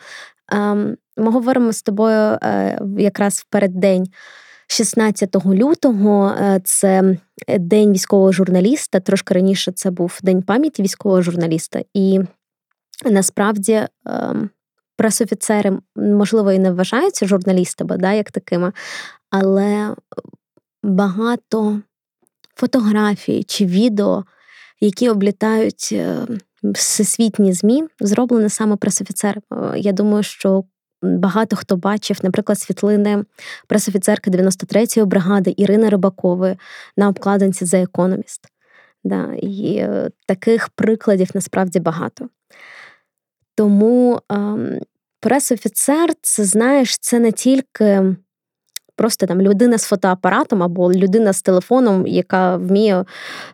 [0.52, 4.08] Ем, Ми говоримо з тобою е, якраз в переддень
[4.68, 6.36] 16 лютого.
[6.42, 9.00] Е, це день військового журналіста.
[9.00, 11.82] Трошки раніше це був день пам'яті військового журналіста.
[11.94, 12.20] І
[13.06, 13.90] насправді е,
[14.98, 18.72] пресофіцери, можливо, і не вважаються журналістами, да, як такими,
[19.30, 19.96] але
[20.84, 21.82] багато
[22.56, 24.24] фотографій чи відео
[24.82, 26.18] які облітають е,
[26.64, 29.44] всесвітні змі, зроблені саме пресофіцером.
[29.52, 30.64] Е, я думаю, що
[31.02, 33.24] багато хто бачив, наприклад, світлини
[33.68, 36.58] пресофіцерки 93-ї бригади Ірини Рибакової
[36.98, 38.40] на обкладинці The Economist.
[39.04, 42.30] Да, І е, таких прикладів насправді багато.
[43.56, 44.80] Тому ем,
[45.20, 48.16] пресофіцер, це знаєш, це не тільки
[49.00, 53.06] просто там людина з фотоапаратом або людина з телефоном, яка вміє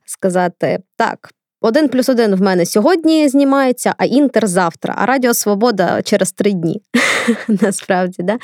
[0.06, 1.30] сказати так.
[1.62, 6.52] Один плюс один в мене сьогодні знімається, а інтер завтра, а Радіо Свобода через три
[6.52, 6.82] дні.
[7.48, 8.38] Насправді, да?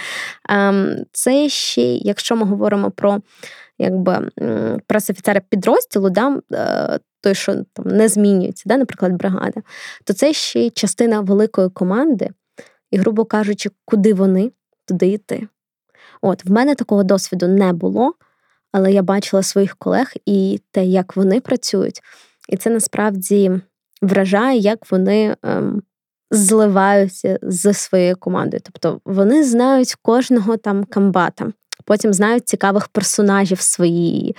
[0.49, 3.19] Ем, це ще, якщо ми говоримо про
[3.79, 4.29] якби,
[4.87, 9.61] пресофіцера підрозділу, да, е, той, що там не змінюється, да, наприклад, бригада,
[10.05, 12.29] то це ще частина великої команди,
[12.91, 14.51] і, грубо кажучи, куди вони,
[14.85, 15.47] туди йти.
[16.21, 18.13] От в мене такого досвіду не було,
[18.71, 22.01] але я бачила своїх колег і те, як вони працюють,
[22.49, 23.51] і це насправді
[24.01, 25.83] вражає, як вони ем,
[26.31, 28.61] зливаються з своєю командою.
[28.63, 31.51] Тобто вони знають кожного там камбата.
[31.85, 34.35] Потім знають цікавих персонажів в своїй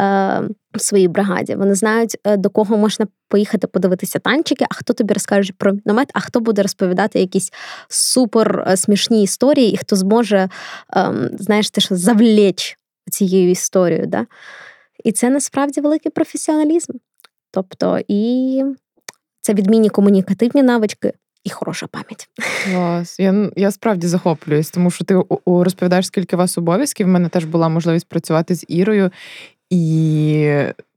[0.00, 0.42] е,
[0.74, 1.54] в своїй бригаді.
[1.54, 6.10] Вони знають, е, до кого можна поїхати подивитися танчики, а хто тобі розкаже про міномет,
[6.14, 7.52] а хто буде розповідати якісь
[7.88, 10.48] супер е, смішні історії, і хто зможе,
[10.96, 12.78] е, знаєш, те, що завлечь
[13.10, 14.06] цією історією.
[14.06, 14.26] Да?
[15.04, 16.92] І це насправді великий професіоналізм.
[17.50, 18.62] Тобто, і
[19.40, 21.12] це відмінні комунікативні навички
[21.46, 22.28] і хороша пам'ять.
[22.64, 23.20] Клас.
[23.20, 27.06] Я я справді захоплююсь, тому що ти розповідаєш, скільки у вас обов'язків.
[27.06, 29.10] У мене теж була можливість працювати з Ірою.
[29.70, 30.48] І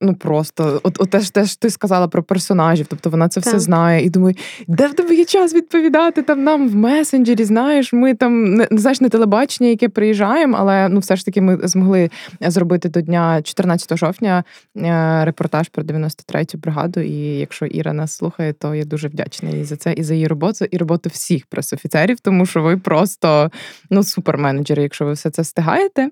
[0.01, 3.47] ну просто, от, от теж теж ти сказала про персонажів, тобто вона це так.
[3.47, 4.05] все знає.
[4.05, 4.36] І думаю,
[4.67, 7.43] де в тебе є час відповідати там нам в месенджері?
[7.43, 11.60] Знаєш, ми там не знаєш не телебачення, яке приїжджаємо, але ну все ж таки ми
[11.63, 12.10] змогли
[12.41, 14.43] зробити до дня 14 жовтня
[14.77, 16.99] е, репортаж про 93-ю бригаду.
[16.99, 20.27] І якщо Іра нас слухає, то я дуже вдячна їй за це і за її
[20.27, 23.51] роботу, і роботу всіх пресофіцерів, тому що ви просто
[23.89, 26.10] ну суперменеджери, якщо ви все це встигаєте.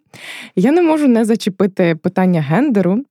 [0.56, 3.04] Я не можу не зачепити питання гендеру.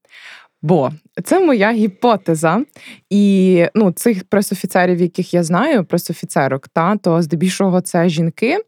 [0.62, 0.92] Бо
[1.24, 2.62] це моя гіпотеза,
[3.10, 8.58] і ну, цих пресофіцерів, яких я знаю, пресофіцерок, та то здебільшого це жінки.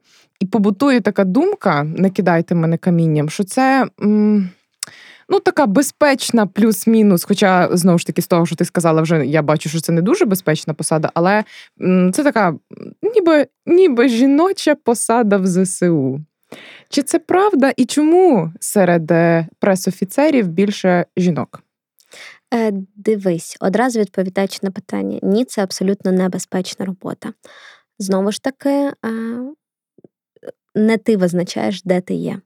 [0.40, 3.86] І побутує така думка: не кидайте мене камінням, що це.
[4.02, 4.50] М-
[5.30, 7.24] Ну, така безпечна, плюс-мінус.
[7.24, 10.02] Хоча, знову ж таки, з того, що ти сказала, вже я бачу, що це не
[10.02, 11.44] дуже безпечна посада, але
[12.12, 12.54] це така,
[13.14, 16.20] ніби ніби жіноча посада в ЗСУ.
[16.88, 21.62] Чи це правда і чому серед е, пресофіцерів більше жінок?
[22.54, 27.32] Е, Дивись, одразу відповідаючи на питання: ні, це абсолютно небезпечна робота.
[27.98, 28.92] Знову ж таки, е,
[30.74, 32.40] не ти визначаєш, де ти є.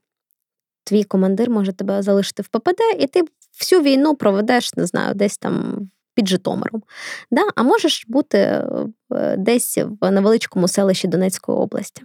[0.83, 3.21] Твій командир може тебе залишити в ППД, і ти
[3.59, 6.83] всю війну проведеш, не знаю, десь там під Житомиром.
[7.31, 7.41] Да?
[7.55, 12.03] А можеш бути е, десь в невеличкому селищі Донецької області.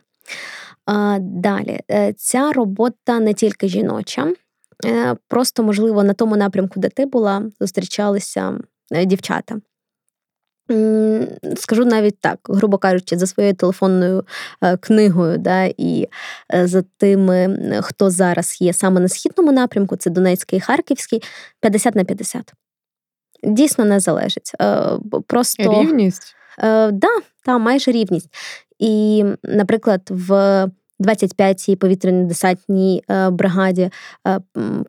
[1.20, 4.33] Далі, е, ця робота не тільки жіноча,
[4.87, 8.59] е, просто, можливо, на тому напрямку, де ти була, зустрічалися
[8.92, 9.57] е, дівчата.
[11.57, 14.24] Скажу навіть так, грубо кажучи, за своєю телефонною
[14.81, 16.09] книгою, да, і
[16.51, 21.22] за тими, хто зараз є саме на східному напрямку, це Донецький і Харківський,
[21.61, 22.53] 50 на 50.
[23.42, 24.53] Дійсно не залежить.
[25.27, 26.37] Просто Рівність?
[26.92, 28.29] Да, та, майже рівність.
[28.79, 30.66] І, наприклад, в
[31.01, 33.91] 25-й повітряно-десантній е, бригаді
[34.27, 34.41] е,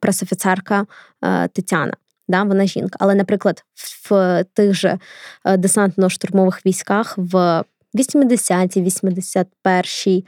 [0.01, 0.85] пресофіцерка
[1.23, 1.93] е, Тетяна.
[2.27, 2.97] Да, Вона жінка.
[2.99, 3.63] Але, наприклад,
[4.09, 4.99] в тих же
[5.45, 7.63] десантно-штурмових військах в
[7.95, 10.25] 80-й, 81-й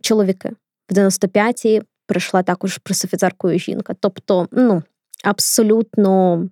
[0.00, 0.52] чоловіки,
[0.90, 3.94] в 95-й прийшла також пресофіцеркою жінка.
[4.00, 4.82] Тобто, ну,
[5.24, 6.42] абсолютно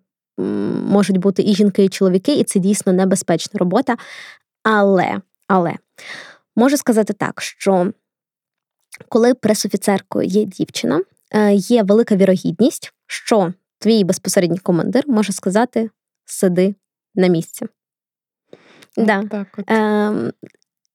[0.88, 3.96] можуть бути і жінки, і чоловіки, і це дійсно небезпечна робота.
[4.62, 5.74] Але, але
[6.56, 7.92] можу сказати так, що
[9.08, 15.90] коли пресофіцеркою є дівчина, е, є велика вірогідність, що твій безпосередній командир може сказати
[16.24, 16.74] сиди
[17.14, 17.66] на місці.
[18.96, 19.24] Да.
[19.30, 19.70] Так от.
[19.70, 20.32] Е,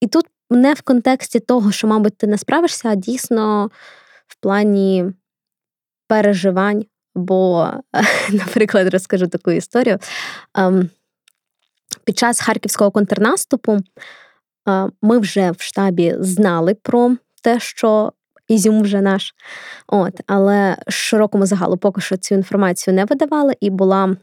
[0.01, 3.69] І тут не в контексті того, що, мабуть, ти не справишся, а дійсно
[4.27, 5.05] в плані
[6.07, 6.85] переживань.
[7.15, 7.69] Бо,
[8.31, 9.97] наприклад, розкажу таку історію.
[10.55, 10.89] Ем,
[12.03, 13.77] під час харківського контрнаступу
[14.69, 18.13] е, ми вже в штабі знали про те, що
[18.47, 19.35] Ізюм вже наш.
[19.87, 24.15] От, Але широкому загалу поки що цю інформацію не видавали, і була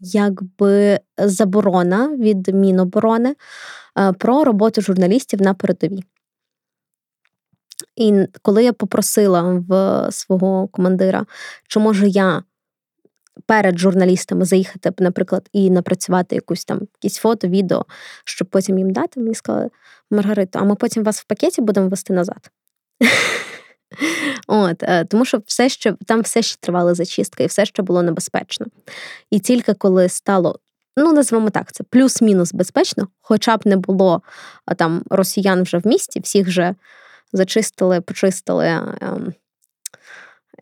[0.00, 3.34] якби заборона від Міноборони
[3.98, 6.04] е, про роботу журналістів на передовій.
[7.96, 11.26] І коли я попросила в свого командира,
[11.68, 12.42] чи можу я
[13.46, 17.86] перед журналістами заїхати, наприклад, і напрацювати якусь там якісь фото, відео,
[18.24, 19.20] щоб потім їм дати.
[19.20, 19.70] Мені сказали,
[20.10, 22.50] Маргарита, а ми потім вас в пакеті будемо вести назад.
[24.46, 28.02] От, е, Тому що все ще там все ще тривала зачистка, і все ще було
[28.02, 28.66] небезпечно.
[29.30, 30.58] І тільки коли стало,
[30.96, 34.22] ну назвемо так, це плюс-мінус безпечно, хоча б не було
[34.76, 36.74] там росіян вже в місті, всіх вже
[37.32, 38.66] зачистили, почистили
[39.00, 39.34] ем,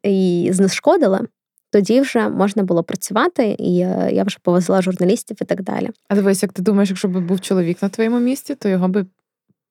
[0.03, 1.29] і знешкодили
[1.71, 3.77] тоді вже можна було працювати, і
[4.13, 5.91] я вже повезла журналістів і так далі.
[6.09, 9.07] А дивись, як ти думаєш, якщо б був чоловік на твоєму місці, то його би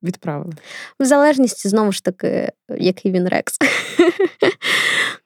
[0.03, 0.53] відправили?
[0.99, 3.57] В залежності знову ж таки, який він рекс.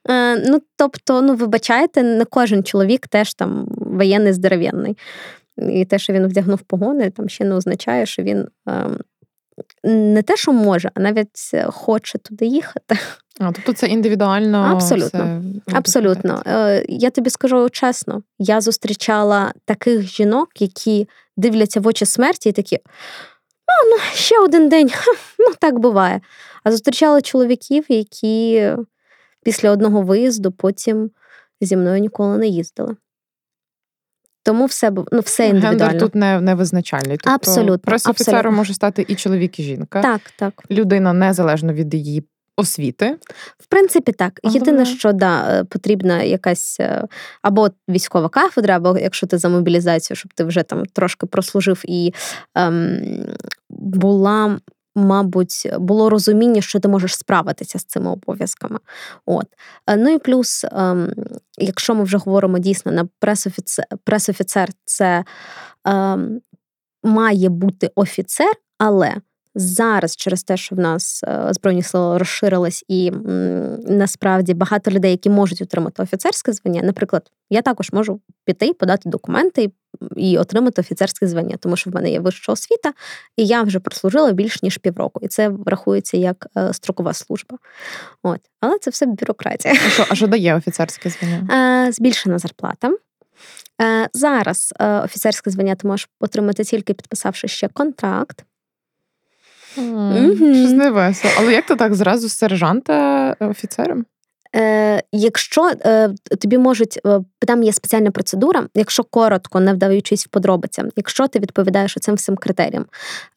[0.10, 4.97] Е, ну, тобто, ну, вибачайте, не кожен чоловік теж там воєнний здоров'яний.
[5.57, 8.97] І те, що він вдягнув погони, там ще не означає, що він ем,
[9.84, 12.97] не те, що може, а навіть хоче туди їхати.
[13.41, 14.58] А, Тобто це індивідуально.
[14.58, 15.41] Абсолютно.
[15.67, 16.43] Все Абсолютно.
[16.45, 22.51] Е, я тобі скажу чесно, я зустрічала таких жінок, які дивляться в очі смерті і
[22.51, 22.75] такі.
[23.65, 24.91] А, ну, ще один день,
[25.39, 26.21] ну так буває.
[26.63, 28.71] А зустрічала чоловіків, які
[29.43, 31.12] після одного виїзду потім
[31.62, 32.95] зі мною ніколи не їздили.
[34.43, 35.84] Тому все ну, все індивідуально.
[35.84, 37.17] Гендер тут не не визначальний.
[37.17, 37.77] Тобто абсолютно.
[37.77, 40.02] Пресофіцером може стати і чоловік, і жінка.
[40.02, 40.63] Так, так.
[40.71, 42.23] Людина незалежно від її
[42.58, 43.17] освіти.
[43.60, 44.39] В принципі, так.
[44.43, 44.54] Але...
[44.54, 47.08] Єдине, що да, е, потрібна якась е,
[47.41, 52.13] або військова кафедра, або якщо ти за мобілізацію, щоб ти вже там трошки прослужив і
[52.56, 53.25] ем,
[53.69, 54.60] була
[54.95, 58.79] мабуть, було розуміння, що ти можеш справитися з цими обов'язками.
[59.25, 59.45] От.
[59.97, 61.13] Ну і плюс, ем,
[61.58, 65.23] якщо ми вже говоримо дійсно на пресофіцер, пресофіцер це
[65.85, 66.41] ем,
[67.04, 69.15] має бути офіцер, але
[69.56, 73.12] Зараз, через те, що в нас е, збройні сили розширились, і
[73.87, 76.81] насправді багато людей, які можуть отримати офіцерське звання.
[76.81, 79.71] Наприклад, я також можу піти, подати документи
[80.15, 82.93] і отримати офіцерське звання, тому що в мене є вища освіта,
[83.37, 85.19] і я вже прослужила більш ніж півроку.
[85.23, 87.58] І це врахується як е, строкова служба.
[88.23, 89.73] От, але це все бюрократія.
[89.73, 91.87] А що, а що дає офіцерське звання?
[91.87, 92.91] Е, збільшена зарплата.
[94.13, 98.45] Зараз офіцерське звання ти можеш отримати тільки підписавши ще контракт.
[99.78, 101.34] Mm, Щось не весело.
[101.38, 104.06] Але як то так зразу з сержанта е, офіцером?
[104.56, 106.10] Е, Якщо е,
[106.42, 111.40] тобі можуть, е, там є спеціальна процедура, якщо коротко, не вдаючись в подробицям, якщо ти
[111.40, 112.86] відповідаєш цим всім критеріям,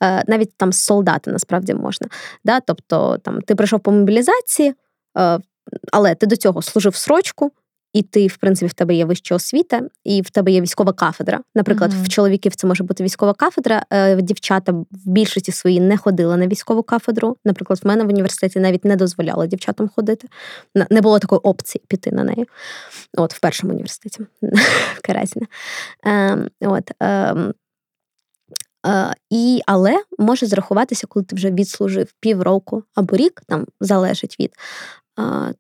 [0.02, 2.08] е, навіть там солдати насправді можна.
[2.44, 2.60] Да?
[2.60, 4.74] Тобто там ти прийшов по мобілізації,
[5.18, 5.38] е,
[5.92, 7.52] але ти до цього служив срочку
[7.94, 11.40] і ти, в принципі, в тебе є вища освіта, і в тебе є військова кафедра.
[11.54, 12.04] Наприклад, mm-hmm.
[12.04, 13.86] в чоловіків це може бути військова кафедра.
[13.90, 17.36] Е, дівчата в більшості свої не ходили на військову кафедру.
[17.44, 20.28] Наприклад, в мене в університеті навіть не дозволяли дівчатам ходити.
[20.90, 22.46] Не було такої опції піти на неї.
[23.16, 24.26] От в першому університеті
[25.02, 25.46] Каразіна.
[26.04, 26.90] Ем, от.
[27.00, 27.52] Ем,
[28.86, 34.52] е, і, Але може зрахуватися, коли ти вже відслужив півроку або рік, там залежить від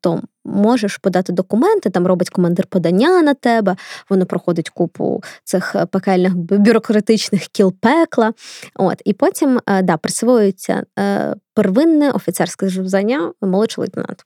[0.00, 3.76] то можеш подати документи, там робить командир подання на тебе,
[4.10, 8.32] воно проходить купу цих е, пекельних бюрократичних кіл пекла.
[8.74, 14.24] От, І потім е, да, присвоюється е, первинне офіцерське звання молодший лейтенант.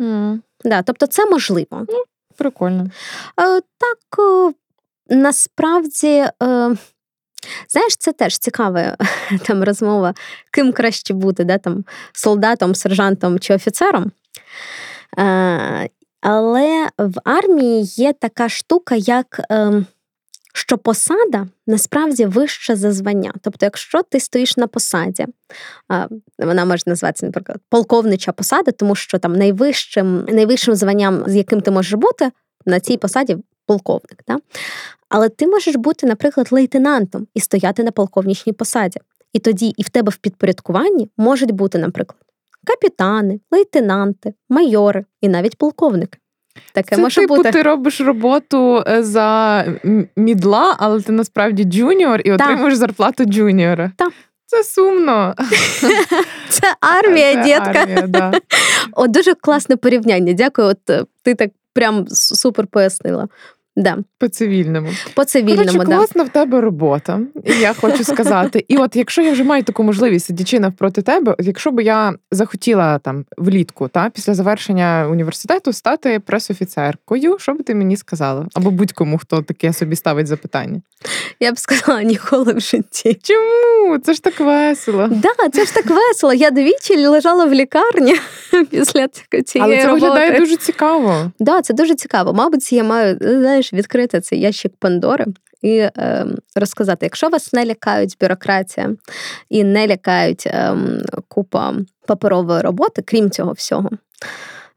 [0.00, 0.40] Mm.
[0.64, 1.86] Да, Тобто це можливо.
[1.88, 2.02] Ну,
[2.36, 2.86] Прикольно.
[3.36, 4.20] Так,
[5.08, 6.24] насправді.
[7.68, 8.96] Знаєш, це теж цікава
[9.46, 10.14] там розмова,
[10.52, 14.12] ким краще бути, да, там, солдатом, сержантом чи офіцером.
[15.18, 15.88] Е,
[16.20, 19.86] але в армії є така штука, як ем,
[20.54, 23.32] що посада насправді вища за звання.
[23.42, 25.26] Тобто, якщо ти стоїш на посаді,
[26.38, 31.70] вона може називатися, наприклад, полковнича посада, тому що там найвищим найвищим званням, з яким ти
[31.70, 32.30] можеш бути,
[32.66, 33.36] на цій посаді
[33.66, 34.22] полковник.
[34.28, 34.38] Да?
[35.08, 39.00] Але ти можеш бути, наприклад, лейтенантом і стояти на полковничній посаді.
[39.32, 42.18] І тоді і в тебе в підпорядкуванні можуть бути, наприклад,
[42.64, 46.18] капітани, лейтенанти, майори і навіть полковники.
[46.72, 47.52] Таке Це, може типу, бути.
[47.52, 49.64] ти робиш роботу е, за
[50.16, 53.92] middle а, але ти насправді junior і отримуєш зарплату junior а.
[53.96, 54.12] Так.
[54.46, 55.34] Це сумно.
[56.48, 57.80] Це армія, Це дітка.
[57.80, 58.32] Армія, да.
[58.92, 60.32] О, Дуже класне порівняння.
[60.32, 60.68] Дякую.
[60.68, 63.28] От е, ти так прям супер пояснила.
[63.76, 63.98] Да.
[64.18, 64.88] По цивільному.
[65.14, 65.96] По цивільному, Короче, да.
[65.96, 68.64] класна в тебе робота, і я хочу сказати.
[68.68, 72.98] І от якщо я вже маю таку можливість сидячи навпроти тебе, якщо б я захотіла
[72.98, 78.46] там влітку, та після завершення університету стати пресофіцеркою, що би ти мені сказала?
[78.54, 80.80] Або будь-кому, хто таке собі ставить запитання?
[81.40, 83.18] Я б сказала ніколи в житті.
[83.22, 83.98] Чому?
[83.98, 85.08] Це ж так весело.
[85.10, 86.34] Да, це ж так весело.
[86.34, 88.14] Я двічі лежала в лікарні
[88.70, 89.08] після
[89.44, 90.06] цієї Але це роботи.
[90.06, 91.30] виглядає дуже цікаво.
[91.38, 92.32] Да, це дуже цікаво.
[92.32, 95.26] Мабуть, я маю знаєш, відкрити цей ящик Пандори
[95.62, 98.96] і е, розказати, якщо вас не лякають бюрократія
[99.48, 100.76] і не лякають е,
[101.28, 101.74] купа
[102.06, 103.90] паперової роботи, крім цього всього,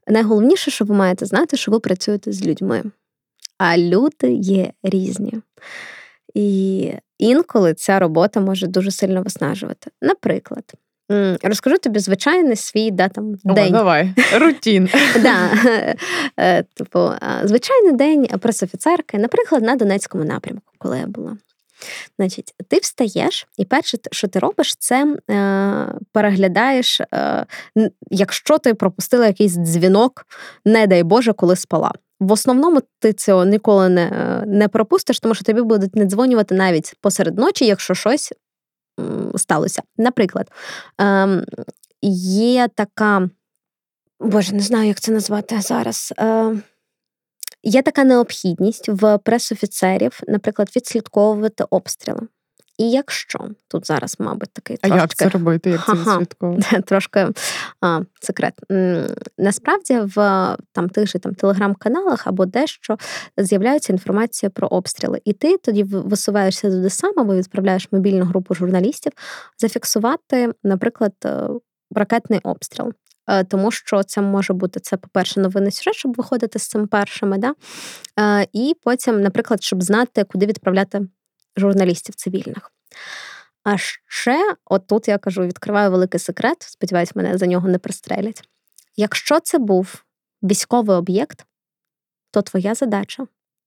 [0.06, 2.82] найголовніше, що ви маєте знати, що ви працюєте з людьми.
[3.58, 5.34] А люди є різні.
[6.34, 9.90] І інколи ця робота може дуже сильно виснажувати.
[10.02, 10.64] Наприклад,
[11.42, 13.72] Розкажу тобі звичайний свій да, там, день.
[13.72, 14.88] Давай, рутін.
[15.22, 15.50] Да.
[16.36, 17.10] Е, типу,
[17.44, 21.36] Звичайний день пресофіцерки, наприклад, на Донецькому напрямку, коли я була.
[22.18, 27.46] Значить, Ти встаєш, і перше, що ти робиш, це е, переглядаєш, е,
[28.10, 30.26] якщо ти пропустила якийсь дзвінок,
[30.64, 31.92] не дай Боже, коли спала.
[32.20, 36.94] В основному ти цього ніколи не не пропустиш, тому що тобі будуть не дзвонювати навіть
[37.00, 38.32] посеред ночі, якщо щось
[39.36, 39.82] сталося.
[39.96, 40.50] Наприклад,
[40.98, 41.44] ем,
[42.02, 43.30] є така,
[44.20, 46.14] боже, не знаю, як це назвати зараз.
[46.16, 46.62] Ем,
[47.62, 52.20] є така необхідність в пресофіцерів, наприклад, відслідковувати обстріли.
[52.78, 54.98] І якщо тут зараз, мабуть, такий трошки...
[54.98, 56.82] А як це робити, як це відслідковувати?
[56.86, 57.26] Трошки
[57.80, 58.54] а, секрет.
[59.38, 62.96] Насправді в там тих же там телеграм-каналах або дещо
[63.36, 65.20] з'являється інформація про обстріли.
[65.24, 69.12] І ти тоді висуваєшся туди сам або відправляєш мобільну групу журналістів
[69.58, 71.48] зафіксувати, наприклад, е,
[71.90, 72.92] ракетний обстріл.
[73.28, 77.38] Е, тому що це може бути це, по-перше, новинний сюжет, щоб виходити з цим першими,
[77.38, 77.54] да?
[78.20, 81.08] Е, і потім, наприклад, щоб знати, куди відправляти
[81.58, 82.72] журналістів цивільних.
[83.64, 88.48] А ще, от тут я кажу, відкриваю великий секрет, сподіваюсь, мене за нього не пристрелять.
[88.96, 90.04] Якщо це був
[90.42, 91.46] військовий об'єкт,
[92.30, 93.26] то твоя задача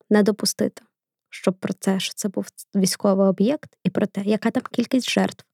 [0.09, 0.81] не допустити,
[1.29, 5.45] щоб про те, що це був військовий об'єкт, і про те, яка там кількість жертв,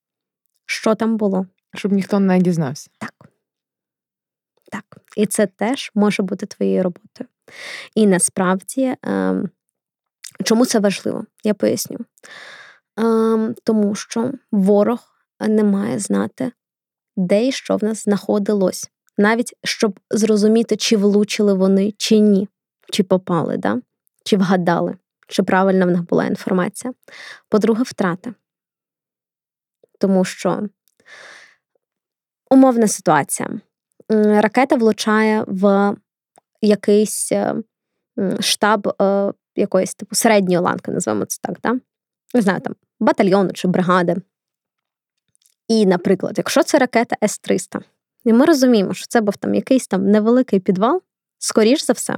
[0.66, 1.46] що там було.
[1.74, 2.90] Щоб ніхто не дізнався.
[2.98, 3.14] Так.
[4.72, 4.84] Так.
[5.16, 7.28] І це теж може бути твоєю роботою.
[7.94, 9.50] І насправді, ем,
[10.44, 11.24] чому це важливо?
[11.44, 11.98] Я поясню.
[12.96, 14.98] Ем, тому що ворог
[15.40, 16.52] не має знати,
[17.16, 22.48] де і що в нас знаходилось, навіть щоб зрозуміти, чи влучили вони, чи ні,
[22.90, 23.80] чи попали, да?
[24.24, 24.96] чи вгадали,
[25.28, 26.94] чи правильна в них була інформація.
[27.48, 28.34] По-друге, втрати.
[29.98, 30.68] Тому що
[32.50, 33.60] умовна ситуація.
[34.10, 35.94] Ракета влучає в
[36.60, 37.54] якийсь е,
[38.40, 41.80] штаб е, якоїсь типу середньої ланки, називаємо це так, да?
[42.34, 44.16] не знаю, там батальйону чи бригади.
[45.68, 47.80] І, наприклад, якщо це ракета С-300,
[48.24, 51.02] і ми розуміємо, що це був там якийсь там невеликий підвал,
[51.38, 52.16] скоріш за все,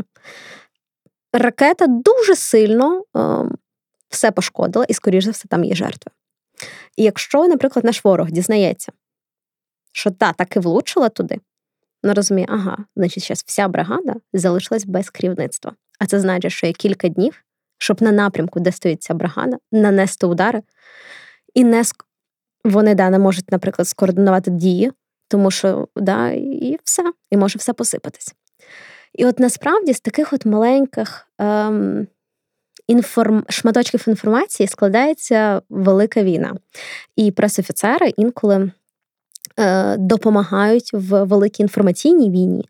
[1.32, 3.44] ракета дуже сильно е,
[4.08, 6.12] все пошкодила, і, скоріш за все, там є жертви.
[6.96, 8.92] І якщо, наприклад, наш ворог дізнається,
[9.92, 11.40] що та таки влучила туди,
[12.02, 15.72] ну розуміє, ага, значить, зараз вся бригада залишилась без керівництва.
[16.00, 17.44] А це значить, що є кілька днів,
[17.78, 20.62] щоб на напрямку, де стоїть ця бригада, нанести удари,
[21.54, 21.82] і не
[22.64, 24.92] вони да, не можуть, наприклад, скоординувати дії,
[25.28, 28.34] тому що да, і все, і може все посипатись.
[29.14, 32.06] І от насправді з таких от маленьких ем,
[32.86, 33.44] інформ...
[33.48, 36.54] шматочків інформації складається велика війна.
[37.16, 38.72] І пресофіцери інколи
[39.58, 42.68] е, допомагають в великій інформаційній війні,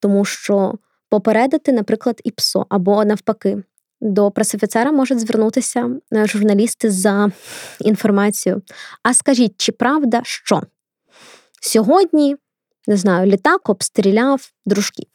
[0.00, 0.74] тому що
[1.10, 3.62] попередити, наприклад, ІПСО або навпаки.
[4.00, 7.30] До пресофіцера можуть звернутися е, журналісти за
[7.80, 8.62] інформацією.
[9.02, 10.62] А скажіть, чи правда, що
[11.62, 12.36] сьогодні,
[12.86, 15.10] не знаю, літак обстріляв дружківку?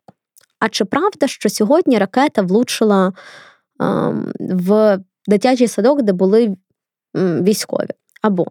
[0.60, 3.14] А чи правда, що сьогодні ракета влучила
[3.80, 6.58] ем, в дитячий садок, де були
[7.16, 7.90] військові?
[8.22, 8.46] Або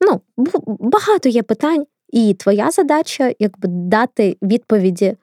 [0.00, 0.20] ну,
[0.66, 5.16] багато є питань, і твоя задача якби дати відповіді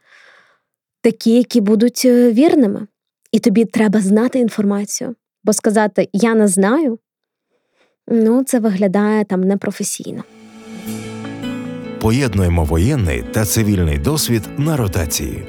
[1.02, 2.88] такі, які будуть е, вірними.
[3.32, 5.16] І тобі треба знати інформацію.
[5.44, 7.00] Бо сказати Я не знаю,
[8.08, 10.24] ну, це виглядає там непрофесійно.
[12.02, 15.44] Поєднуємо воєнний та цивільний досвід на ротації.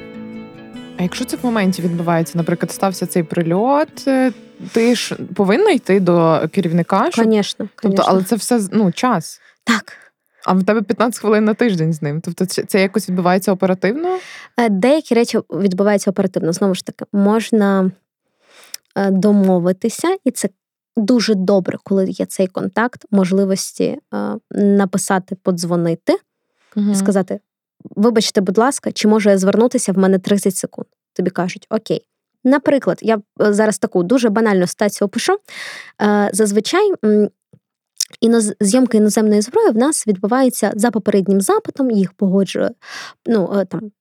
[0.97, 4.31] А якщо це в моменті відбувається, наприклад, стався цей прильот, е,
[4.71, 7.11] ти ж повинна йти до керівника?
[7.11, 7.25] Щоб...
[7.81, 9.41] Тобто, але це все ну, час.
[9.63, 10.02] Так.
[10.45, 12.21] А в тебе 15 хвилин на тиждень з ним.
[12.21, 14.17] Тобто це якось відбувається оперативно?
[14.57, 16.53] Е, деякі речі відбуваються оперативно.
[16.53, 17.91] Знову ж таки, можна
[18.95, 20.49] е, домовитися, і це
[20.95, 23.99] дуже добре, коли є цей контакт, можливості е,
[24.51, 26.15] написати, подзвонити
[26.75, 26.91] угу.
[26.91, 27.39] і сказати:
[27.95, 30.87] Вибачте, будь ласка, чи можу я звернутися в мене 30 секунд?
[31.13, 32.05] Тобі кажуть, окей.
[32.43, 35.37] Наприклад, я зараз таку дуже банальну ситуацію опишу.
[36.31, 36.91] Зазвичай
[38.21, 38.53] Іноз...
[38.59, 42.71] зйомки іноземної зброї в нас відбуваються за попереднім запитом, їх погоджує.
[43.25, 43.91] ну, е, там,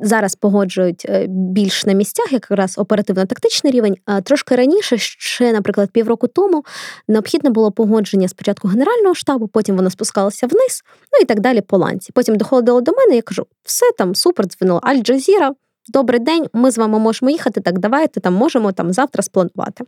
[0.00, 3.96] Зараз погоджують е, більш на місцях, якраз оперативно-тактичний рівень.
[4.24, 6.64] Трошки раніше, ще, наприклад, півроку тому,
[7.08, 10.82] необхідне було погодження спочатку Генерального штабу, потім воно спускалося вниз,
[11.12, 12.12] ну і так далі по ланці.
[12.12, 15.50] Потім доходило до мене, я кажу: все там супер, дзвонила Аль-Джазіра,
[15.88, 19.84] добрий день, ми з вами можемо їхати, так давайте там можемо там завтра спланувати.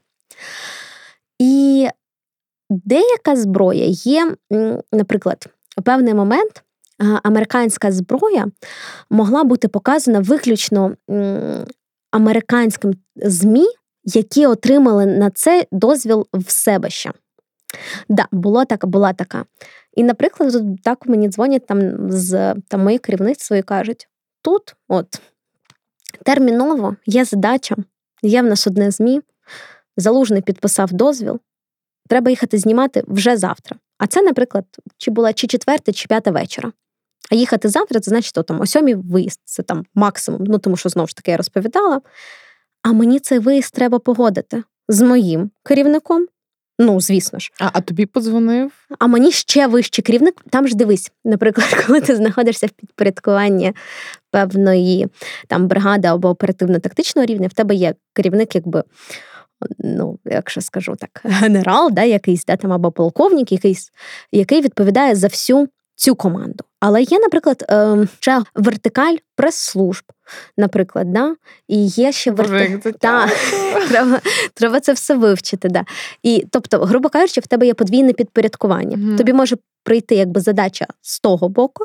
[1.39, 1.89] І
[2.71, 4.35] Деяка зброя є,
[4.93, 5.47] наприклад,
[5.77, 6.63] у певний момент
[7.23, 8.47] американська зброя
[9.11, 10.97] могла бути показана виключно
[12.11, 13.67] американським ЗМІ,
[14.05, 17.13] які отримали на це дозвіл в себе ще.
[18.09, 19.45] Да, було так, була така.
[19.95, 24.09] І, наприклад, так мені дзвонять там з там, моє керівництво і кажуть:
[24.43, 25.21] тут от
[26.25, 27.77] терміново є задача,
[28.23, 29.21] є в нас одне ЗМІ,
[29.97, 31.41] залужний підписав дозвіл,
[32.09, 33.77] треба їхати знімати вже завтра.
[33.99, 34.65] А це, наприклад,
[34.99, 36.73] чи була чи четверта, чи п'ята вечора.
[37.31, 40.45] А їхати завтра, це значить, то там о сьомій виїзд, це там максимум.
[40.45, 42.01] Ну тому що знову ж таки я розповідала.
[42.83, 46.27] А мені цей виїзд треба погодити з моїм керівником.
[46.79, 47.51] Ну, звісно ж.
[47.61, 48.73] А а тобі подзвонив?
[48.99, 50.35] А мені ще вищий керівник.
[50.51, 53.73] Там ж дивись, наприклад, коли ти знаходишся в підпорядкуванні
[54.31, 55.09] певної
[55.49, 58.85] там бригади або оперативно-тактичного рівня, в тебе є керівник, якби
[59.79, 63.93] ну, якщо скажу так, генерал, да, якийсь да, там, або полковник, якийсь,
[64.33, 66.65] який відповідає за всю цю команду.
[66.87, 70.05] Але є, наприклад, ем, ще вертикаль прес-служб,
[70.57, 71.35] наприклад, да?
[71.69, 72.91] і є ще вертикаль.
[72.99, 73.29] Та,
[73.89, 74.21] треба
[74.55, 75.69] треба це все вивчити.
[75.69, 75.85] Да.
[76.23, 78.97] І, Тобто, грубо кажучи, в тебе є подвійне підпорядкування.
[78.97, 79.17] Mm-hmm.
[79.17, 81.85] Тобі може прийти якби задача з того боку,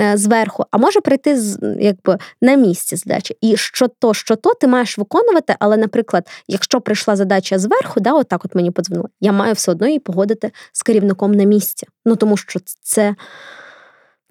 [0.00, 1.38] е, зверху, а може прийти
[1.80, 3.34] якби на місці задача.
[3.40, 8.12] І що то, що то, ти маєш виконувати, але, наприклад, якщо прийшла задача зверху, да,
[8.12, 11.86] отак от мені подзвонили, я маю все одно її погодити з керівником на місці.
[12.04, 13.14] Ну тому що це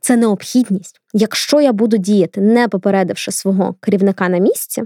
[0.04, 1.02] це необхідність.
[1.14, 4.84] Якщо я буду діяти, не попередивши свого керівника на місці,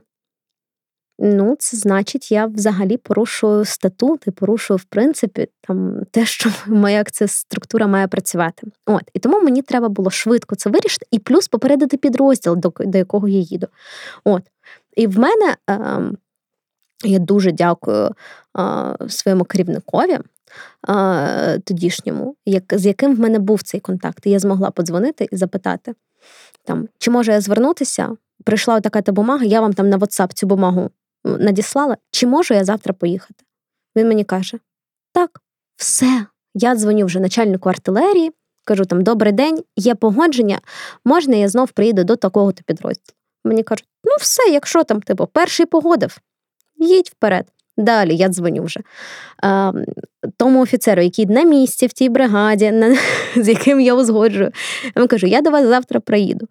[1.20, 7.04] ну, це значить, я взагалі порушую статут і порушую, в принципі, там те, що моя
[7.04, 8.68] ця структура має працювати.
[8.86, 12.98] От, І тому мені треба було швидко це вирішити, і плюс попередити підрозділ, до, до
[12.98, 13.68] якого я їду.
[14.24, 14.44] От.
[14.96, 15.78] І в мене е,
[17.04, 18.14] я дуже дякую е,
[19.10, 20.20] своєму керівникові
[20.82, 24.26] а, тодішньому, як, з яким в мене був цей контакт.
[24.26, 25.94] І я змогла подзвонити і запитати,
[26.64, 28.18] там, чи можу я звернутися?
[28.44, 30.90] Прийшла така та бумага, я вам там на WhatsApp цю бумагу
[31.24, 33.44] надіслала, чи можу я завтра поїхати?
[33.96, 34.60] Він мені каже:
[35.14, 35.42] так,
[35.76, 36.26] все.
[36.54, 38.32] Я дзвоню вже начальнику артилерії,
[38.66, 40.60] кажу там: добрий день, є погодження,
[41.06, 43.16] можна я знов приїду до такого-то підрозділу.
[43.44, 46.18] Мені кажуть, ну все, якщо там, типу, перший погодив,
[46.78, 47.48] їдь вперед.
[47.78, 48.80] Далі я дзвоню вже
[49.44, 49.72] а,
[50.38, 52.98] тому офіцеру, який на місці в тій бригаді, на,
[53.36, 54.52] з яким я узгоджую.
[54.84, 56.48] Я вам кажу, я до вас завтра приїду.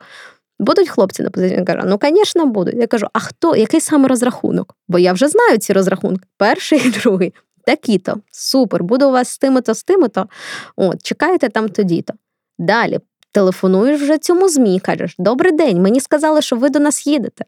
[0.58, 1.58] Будуть хлопці на позиції?
[1.58, 2.74] Він каже, ну, звісно, будуть.
[2.74, 4.74] Я кажу, а хто, який саме розрахунок?
[4.88, 6.26] Бо я вже знаю ці розрахунки.
[6.36, 7.34] Перший і другий.
[7.66, 8.16] Такі-то.
[8.30, 10.26] Супер, буду у вас з тими-то, з тими-то.
[10.76, 12.14] От, чекайте там тоді-то.
[12.58, 13.00] Далі
[13.36, 17.44] Телефонуєш вже цьому ЗМІ, кажеш, добрий день, мені сказали, що ви до нас їдете.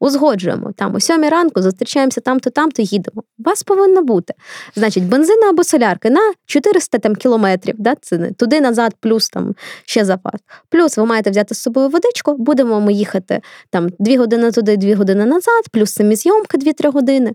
[0.00, 3.22] Узгоджуємо там о сьомій ранку, зустрічаємося там-то, там-то їдемо.
[3.38, 4.34] Вас повинно бути.
[4.76, 10.04] Значить, бензина або солярки на 400 там, кілометрів, да, це туди назад, плюс там ще
[10.04, 10.40] запас.
[10.68, 14.94] Плюс ви маєте взяти з собою водичку, будемо ми їхати там дві години туди, дві
[14.94, 17.32] години назад, плюс самі зйомки 2-3 години.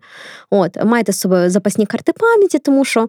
[0.50, 3.08] От, Маєте з собою запасні карти пам'яті, тому що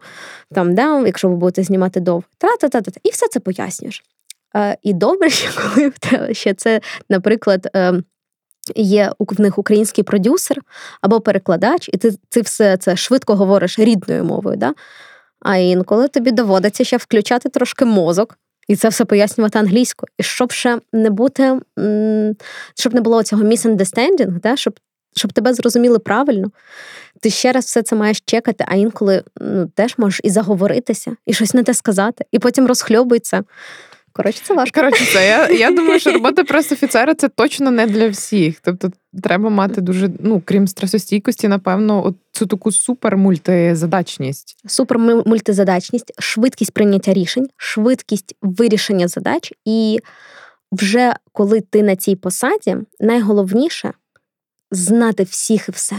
[0.54, 4.02] там, да, якщо ви будете знімати довго, та-та-та-та, і все це пояснюєш.
[4.56, 6.80] Е, і добре, що коли тебе ще це,
[7.10, 8.02] наприклад, е,
[8.76, 10.58] є в них український продюсер
[11.00, 14.56] або перекладач, і ти ти все це швидко говориш рідною мовою.
[14.56, 14.74] Да?
[15.40, 18.38] А інколи тобі доводиться ще включати трошки мозок.
[18.68, 20.08] І це все пояснювати англійською.
[20.18, 21.60] І щоб ще не бути,
[22.74, 24.56] щоб не було цього misunderstanding, да?
[24.56, 24.80] щоб
[25.16, 26.50] щоб тебе зрозуміли правильно,
[27.20, 31.32] ти ще раз все це маєш чекати, а інколи ну, теж можеш і заговоритися, і
[31.32, 33.44] щось не те сказати, і потім розхльобується.
[34.16, 34.80] Коротше, це важко.
[34.80, 38.60] Коротше, це я я думаю, що робота прес-офіцера це точно не для всіх.
[38.60, 38.92] Тобто,
[39.22, 44.56] треба мати дуже, ну крім стресостійкості, напевно, от цю таку супер мультизадачність.
[44.66, 49.52] Супер мультизадачність, швидкість прийняття рішень, швидкість вирішення задач.
[49.64, 49.98] І
[50.72, 53.92] вже коли ти на цій посаді, найголовніше
[54.70, 55.96] знати всіх і все.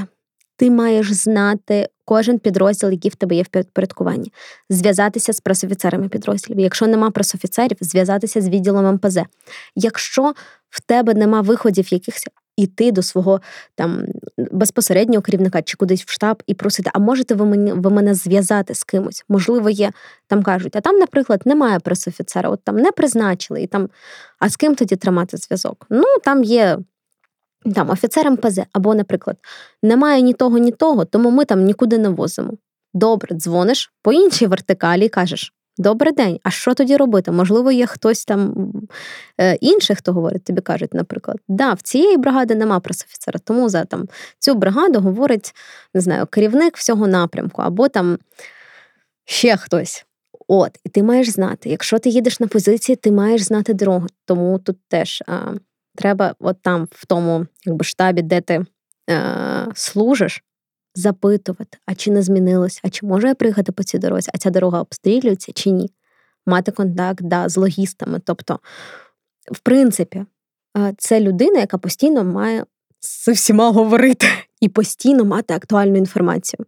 [0.57, 4.34] Ти маєш знати кожен підрозділ, який в тебе є в підпорядкуванні,
[4.70, 6.60] зв'язатися з пресофіцерами підрозділів.
[6.60, 9.18] Якщо нема пресофіцерів, зв'язатися з відділом МПЗ.
[9.76, 10.34] Якщо
[10.70, 12.26] в тебе нема виходів якихось.
[12.58, 13.41] Іти до свого
[13.76, 14.06] там
[14.51, 18.76] безпосереднього керівника чи кудись в штаб і просити, а можете ви мені ви мене зв'язати
[18.76, 19.24] з кимось?
[19.30, 19.91] Можливо, є
[20.28, 23.89] там кажуть, а там, наприклад, немає пресофіцера, от там не призначили, і там,
[24.39, 25.86] а з ким тоді тримати зв'язок?
[25.89, 26.78] Ну там є
[27.74, 29.38] там офіцер МПЗ, або, наприклад,
[29.84, 32.53] немає ні того, ні того, тому ми там нікуди не возимо.
[32.93, 37.32] Добре, дзвониш по іншій вертикалі і кажеш: Добрий день, а що тоді робити?
[37.32, 38.72] Можливо, є хтось там
[39.41, 43.86] е, інший, хто говорить, тобі кажуть, наприклад, да, в цієї бригади нема пресофіцера, тому за
[43.86, 44.07] там
[44.39, 45.55] цю бригаду говорить
[45.93, 48.18] не знаю, керівник всього напрямку, або там
[49.26, 50.05] ще хтось.
[50.47, 54.07] От, і ти маєш знати, якщо ти їдеш на позиції, ти маєш знати дорогу.
[54.26, 55.53] Тому тут теж а,
[55.96, 58.66] треба, от там, в тому якби, штабі, де ти
[59.10, 60.43] е, служиш,
[60.96, 64.50] запитувати, а чи не змінилось, а чи можу я приїхати по цій дорозі, а ця
[64.50, 65.91] дорога обстрілюється чи ні.
[66.46, 68.20] Мати контакт да, з логістами.
[68.26, 68.60] Тобто,
[69.52, 70.26] в принципі,
[70.78, 72.66] е, це людина, яка постійно має
[73.00, 74.28] з всіма говорити
[74.62, 76.66] і постійно мати актуальну інформацію.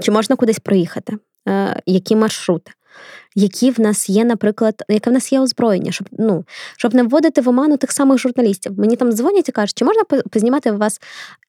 [0.00, 1.18] Чи можна кудись проїхати?
[1.48, 2.72] Е, які маршрути?
[3.34, 6.44] Які в нас є, наприклад, яке в нас є озброєння, щоб ну
[6.76, 8.72] щоб не вводити в оману тих самих журналістів.
[8.78, 11.00] Мені там дзвонять і кажуть, чи можна познімати у вас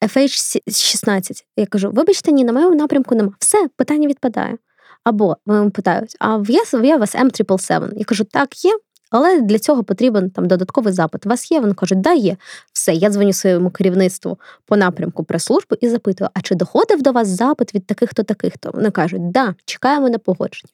[0.02, 1.44] FH-16?
[1.58, 3.32] Я кажу, вибачте, ні, на моєму напрямку нема.
[3.40, 4.58] Все, питання відпадає.
[5.04, 6.44] Або вони питають, а
[6.84, 7.90] є, у вас М777?
[7.96, 8.72] Я кажу, так, є.
[9.10, 11.26] Але для цього потрібен там додатковий запит.
[11.26, 11.60] У вас є?
[11.60, 12.38] Вони кажуть, да, є.
[12.74, 17.28] Все, я дзвоню своєму керівництву по напрямку прес-служби і запитую: а чи доходив до вас
[17.28, 18.72] запит від таких-то, таких-то?
[18.74, 20.74] Вони кажуть, да, чекаємо на погодження.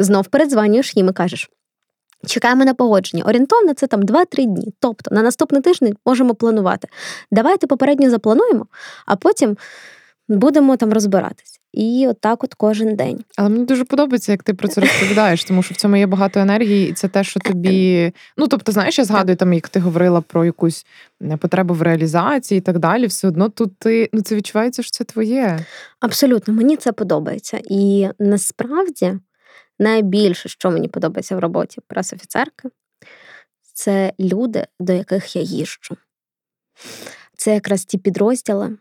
[0.00, 1.50] Знов передзванюєш їм і кажеш:
[2.26, 3.24] Чекаємо на погодження.
[3.24, 4.74] Орієнтовно це там 2-3 дні.
[4.78, 6.88] Тобто на наступний тиждень можемо планувати.
[7.30, 8.66] Давайте попередньо заплануємо,
[9.06, 9.56] а потім
[10.28, 11.60] будемо там розбиратись.
[11.72, 13.24] І отак, от кожен день.
[13.36, 16.40] Але мені дуже подобається, як ти про це розповідаєш, тому що в цьому є багато
[16.40, 18.12] енергії, і це те, що тобі.
[18.36, 20.86] Ну тобто, знаєш, я згадую там, як ти говорила про якусь
[21.22, 23.06] е, потребу в реалізації і так далі.
[23.06, 25.58] Все одно тут ти ну це відчувається, що це твоє.
[26.00, 27.60] Абсолютно, мені це подобається.
[27.64, 29.12] І насправді
[29.80, 32.68] найбільше, що мені подобається в роботі прес-офіцерки,
[33.72, 35.96] це люди, до яких я їжджу.
[37.36, 38.76] Це якраз ті підрозділи.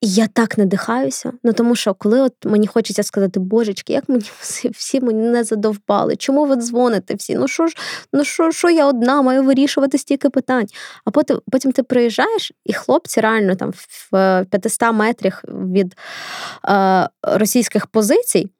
[0.00, 1.32] І я так надихаюся.
[1.42, 5.44] Ну тому що коли от мені хочеться сказати, божечки, як мені всі, всі мені не
[5.44, 7.34] задовбали, чому ви дзвоните всі?
[7.34, 7.76] Ну що ж,
[8.12, 10.66] ну що, що я одна маю вирішувати стільки питань?
[11.04, 13.72] А потім потім ти приїжджаєш, і хлопці реально там
[14.10, 15.96] в 500 метрах від
[16.68, 18.50] е, російських позицій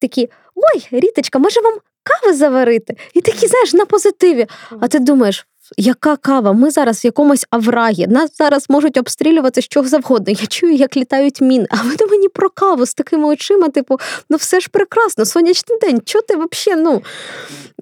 [0.00, 0.28] такі:
[0.74, 2.96] ой, Ріточка, може вам кави заварити?
[3.14, 4.46] І такі, знаєш, на позитиві.
[4.80, 5.46] А ти думаєш,
[5.76, 6.52] яка кава?
[6.52, 8.06] Ми зараз в якомусь аврагі.
[8.06, 10.34] Нас зараз можуть обстрілювати що завгодно.
[10.40, 11.66] Я чую, як літають міни.
[11.70, 13.96] А вони мені про каву з такими очима, типу,
[14.30, 16.00] ну все ж прекрасно, сонячний день.
[16.04, 16.82] Чого ти взагалі?
[16.82, 17.02] Ну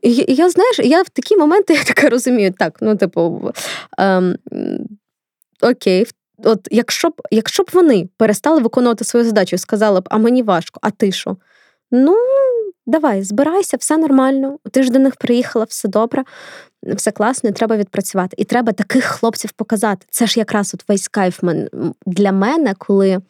[0.03, 2.55] я, я знаєш, я в такі моменти я таке розумію.
[2.59, 3.53] Так, ну, типу,
[3.99, 4.37] ем,
[5.63, 6.07] окей.
[6.45, 10.43] От якщо б якщо б вони перестали виконувати свою задачу і сказали б, а мені
[10.43, 11.37] важко, а ти що?
[11.91, 12.17] Ну,
[12.87, 14.59] давай, збирайся, все нормально.
[14.71, 16.25] Ти ж до них приїхала, все добре,
[16.83, 18.37] все класно, і треба відпрацювати.
[18.39, 20.07] І треба таких хлопців показати.
[20.11, 21.41] Це ж якраз от весь кайф
[22.07, 23.21] для мене, коли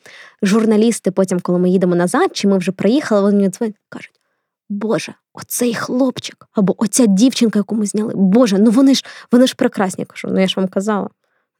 [0.42, 4.20] журналісти, потім, коли ми їдемо назад, чи ми вже приїхали, вони мені дзвонять, кажуть.
[4.68, 8.12] Боже, оцей хлопчик або оця дівчинка, яку ми зняли.
[8.16, 10.04] Боже, ну вони ж вони ж прекрасні.
[10.04, 11.08] Кажу, ну я ж вам казала.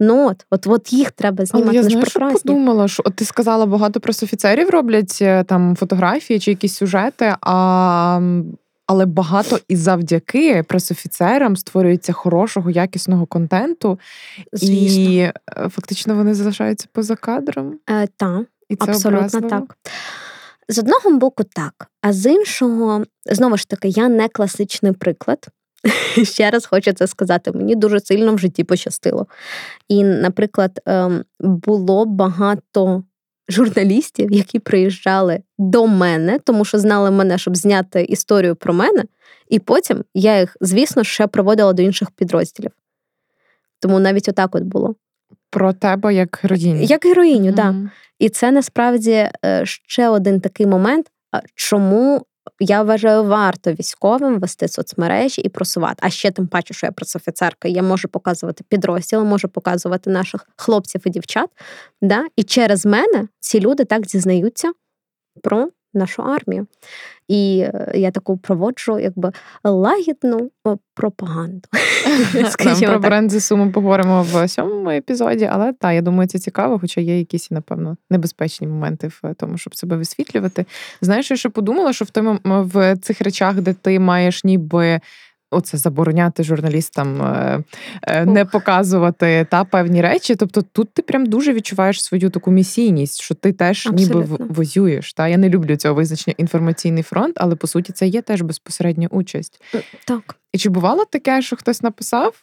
[0.01, 1.69] Ну от, от от їх треба знімати.
[1.69, 6.41] Але я знаю, що подумала, що от ти сказала, багато пресофіцерів роблять е, там фотографії
[6.41, 8.21] чи якісь сюжети, а
[8.87, 13.99] але багато і завдяки пресофіцерам створюється хорошого, якісного контенту,
[14.53, 15.03] Звісно.
[15.03, 15.35] і е,
[15.69, 17.79] фактично вони залишаються поза кадром.
[17.91, 18.43] Е, Так,
[18.79, 19.49] абсолютно образливо.
[19.49, 19.77] так.
[20.69, 25.49] З одного боку, так, а з іншого, знову ж таки, я не класичний приклад.
[26.25, 29.27] Ще раз хочу це сказати, мені дуже сильно в житті пощастило.
[29.89, 33.05] І, наприклад, ем, було багато
[33.49, 39.05] журналістів, які приїжджали до мене, тому що знали мене, щоб зняти історію про мене,
[39.49, 42.71] і потім я їх, звісно, ще проводила до інших підрозділів.
[43.81, 44.95] Тому навіть отак от було.
[45.51, 46.83] Про тебе як героїню.
[46.83, 47.67] Як героїню, так.
[47.67, 47.83] Mm-hmm.
[47.83, 47.91] Да.
[48.19, 51.07] І це насправді е, ще один такий момент,
[51.55, 52.27] чому
[52.61, 55.97] я вважаю, варто військовим вести соцмережі і просувати.
[56.01, 61.01] А ще тим паче, що я працофіцерка, я можу показувати підрозділи, можу показувати наших хлопців
[61.05, 61.51] і дівчат.
[62.03, 62.27] Да?
[62.37, 64.73] І через мене ці люди так дізнаються
[65.43, 66.67] про нашу армію.
[67.29, 69.33] І е, я таку проводжу якби
[69.65, 71.69] лагідну е, пропаганду.
[72.51, 77.01] Скажімо Про бренд суму поговоримо в сьомому епізоді, але та, я думаю, це цікаво, хоча
[77.01, 80.67] є якісь, напевно, небезпечні моменти в тому, щоб себе висвітлювати.
[81.01, 85.01] Знаєш, я ще подумала, що в тому в цих речах, де ти маєш ніби
[85.57, 87.63] оце забороняти журналістам е,
[88.03, 90.37] е, не показувати та певні речі.
[90.37, 94.21] Тобто тут ти прям дуже відчуваєш свою таку місійність, що ти теж Абсолютно.
[94.21, 95.15] ніби воюєш.
[95.15, 99.09] Та я не люблю цього визначення інформаційний фронт, але по суті це є теж безпосередня
[99.11, 99.63] участь.
[99.75, 100.37] Е, так.
[100.53, 102.35] І чи бувало таке, що хтось написав?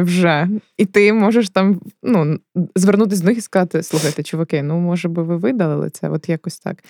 [0.00, 2.38] Вже і ти можеш там ну
[2.76, 6.08] звернутися до них і сказати: слухайте, чуваки, ну може би ви видалили це?
[6.08, 6.84] От якось так.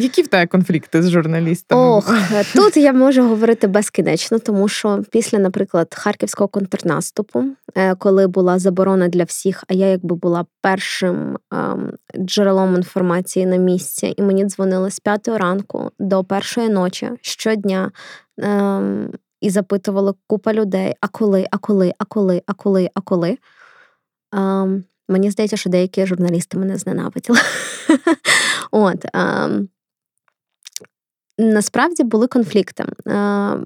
[0.00, 1.82] Які в тебе конфлікти з журналістами?
[1.82, 2.12] Ох,
[2.54, 7.44] тут я можу говорити безкінечно, тому що після, наприклад, харківського контрнаступу,
[7.74, 13.56] е, коли була заборона для всіх, а я якби була першим ем, джерелом інформації на
[13.56, 17.90] місці, і мені дзвонили з п'ятої ранку до першої ночі щодня.
[18.38, 23.38] Ем, і запитували купа людей: а коли, а коли, а коли, а коли, а коли.
[24.32, 27.38] Ем, мені здається, що деякі журналісти мене зненавиділи.
[28.70, 29.68] От, ем,
[31.38, 32.84] насправді були конфлікти.
[33.06, 33.56] Е,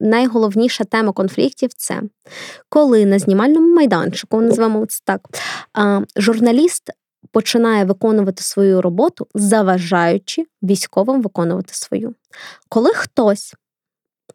[0.00, 2.02] найголовніша тема конфліктів це
[2.68, 5.20] коли на знімальному майданчику, називаємо це так,
[5.78, 6.90] е, журналіст
[7.32, 12.14] починає виконувати свою роботу, заважаючи військовим виконувати свою.
[12.68, 13.54] Коли хтось,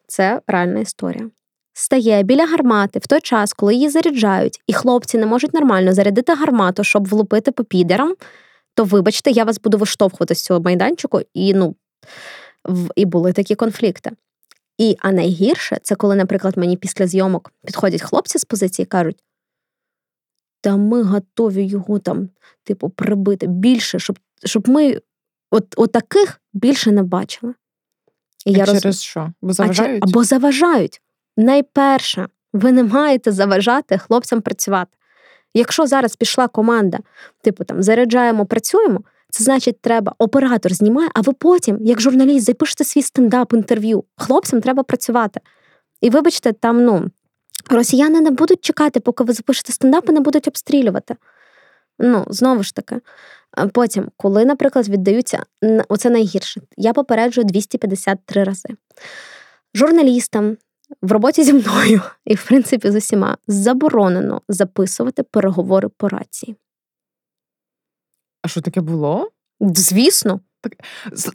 [0.07, 1.29] це реальна історія.
[1.73, 6.33] Стає біля гармати в той час, коли її заряджають, і хлопці не можуть нормально зарядити
[6.33, 8.15] гармату, щоб влупити по підерам,
[8.73, 11.75] то вибачте, я вас буду виштовхувати з цього майданчику, і ну
[12.95, 14.11] і були такі конфлікти.
[14.77, 19.23] І а найгірше це коли, наприклад, мені після зйомок підходять хлопці з позиції і кажуть:
[20.61, 22.29] та ми готові його там,
[22.63, 25.01] типу, прибити більше, щоб щоб ми
[25.51, 27.53] от, от таких більше не бачили.
[28.45, 29.01] І я Через роз...
[29.01, 29.31] що?
[29.41, 30.03] Бо заважають?
[30.03, 31.01] Або заважають.
[31.37, 34.91] Найперше, ви не маєте заважати хлопцям працювати.
[35.53, 36.97] Якщо зараз пішла команда,
[37.41, 42.83] типу там заряджаємо, працюємо, це значить, треба оператор знімає, а ви потім, як журналіст, запишете
[42.83, 44.03] свій стендап-інтерв'ю.
[44.17, 45.39] Хлопцям треба працювати.
[46.01, 47.09] І вибачте, там ну,
[47.69, 51.15] росіяни не будуть чекати, поки ви запишете стендап і не будуть обстрілювати.
[51.99, 53.01] Ну, знову ж таки.
[53.73, 55.43] Потім, коли, наприклад, віддаються,
[55.89, 58.69] оце найгірше, я попереджую 253 рази.
[59.75, 60.57] Журналістам
[61.01, 66.55] в роботі зі мною і, в принципі, з усіма заборонено записувати переговори по рації.
[68.49, 69.31] Що таке було?
[69.61, 70.39] Звісно.
[70.61, 70.73] Так,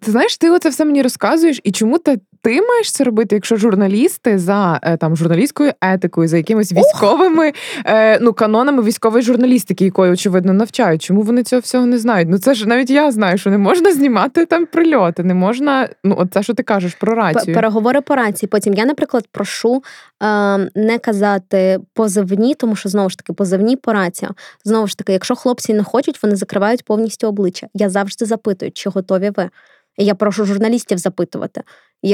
[0.01, 3.57] Ти знаєш, ти оце все мені розказуєш, і чому ти ти маєш це робити, якщо
[3.57, 7.53] журналісти за е, там журналістською етикою, за якимись військовими
[7.87, 11.03] е, ну канонами військової журналістики, якої очевидно навчають?
[11.03, 12.29] Чому вони цього всього не знають?
[12.29, 15.89] Ну це ж навіть я знаю, що не можна знімати там прильоти, не можна.
[16.05, 17.55] Ну, от це, що ти кажеш про рацію.
[17.55, 18.49] Переговори по рації.
[18.53, 19.83] Потім я, наприклад, прошу
[20.23, 24.31] е, не казати позивні, тому що знову ж таки позивні по рація.
[24.65, 27.67] Знову ж таки, якщо хлопці не хочуть, вони закривають повністю обличчя.
[27.75, 29.51] Я завжди запитую, чи готові ви.
[29.97, 31.63] Я прошу журналістів запитувати,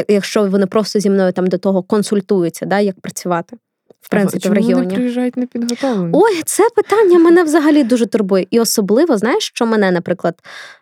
[0.08, 3.56] якщо вони просто зі мною там до того консультуються, да, як працювати
[4.00, 4.82] в принципі Чому в регіоні.
[4.82, 6.10] Вони приїжджають непідготовлені?
[6.12, 8.46] Ой, це питання мене взагалі дуже турбує.
[8.50, 10.38] І особливо, знаєш, що мене, наприклад,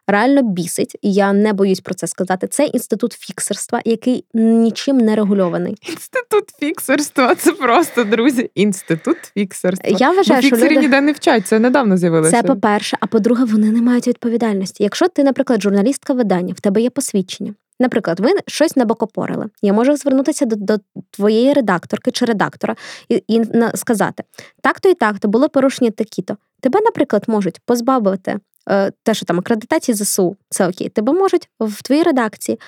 [0.06, 2.46] реально бісить, і я не боюсь про це сказати.
[2.46, 5.76] Це інститут фіксерства, який нічим не регульований.
[5.88, 8.50] Інститут фіксерства це просто друзі.
[8.54, 9.96] Інститут фіксерства.
[9.98, 10.76] Я вважаю, Бо що люди...
[10.76, 11.46] ніде не вчать.
[11.46, 12.30] Це недавно з'явилося.
[12.30, 14.82] Це по-перше, а по-друге, вони не мають відповідальності.
[14.82, 17.54] Якщо ти, наприклад, журналістка видання, в тебе є посвідчення.
[17.80, 19.46] Наприклад, ви щось накосопорили.
[19.62, 20.78] Я можу звернутися до до
[21.10, 22.76] твоєї редакторки чи редактора
[23.08, 24.24] і і сказати:
[24.62, 26.36] так-то і так-то було порушення такі-то.
[26.60, 28.38] Тебе, наприклад, можуть позбавити
[28.70, 30.88] е, те, що там акредитації ЗСУ, це окей.
[30.88, 32.58] Тебе можуть в твоїй редакції.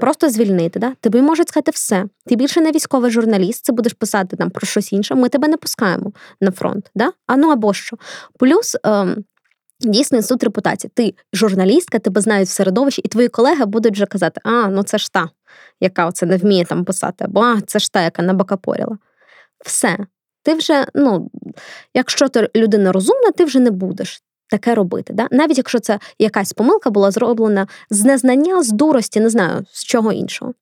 [0.00, 0.92] Просто звільнити, да?
[1.00, 2.04] тобі можуть сказати все.
[2.26, 5.14] Ти більше не військовий журналіст, це будеш писати там про щось інше.
[5.14, 6.90] Ми тебе не пускаємо на фронт.
[6.94, 7.12] Да?
[7.26, 7.96] А ну або що.
[8.38, 9.24] Плюс ем,
[9.80, 10.90] Дійсно, інститут репутації.
[10.94, 14.98] Ти журналістка, тебе знають в середовищі, і твої колеги будуть вже казати: а, ну це
[14.98, 15.30] ж та,
[15.80, 18.98] яка оце не вміє там писати, або а, це ж та, яка набакапоріла.
[19.64, 19.98] Все.
[20.42, 21.30] Ти вже, ну,
[21.94, 25.12] якщо ти людина розумна, ти вже не будеш таке робити.
[25.12, 25.28] Да?
[25.30, 30.12] Навіть якщо це якась помилка була зроблена з незнання, з дурості, не знаю, з чого
[30.12, 30.54] іншого.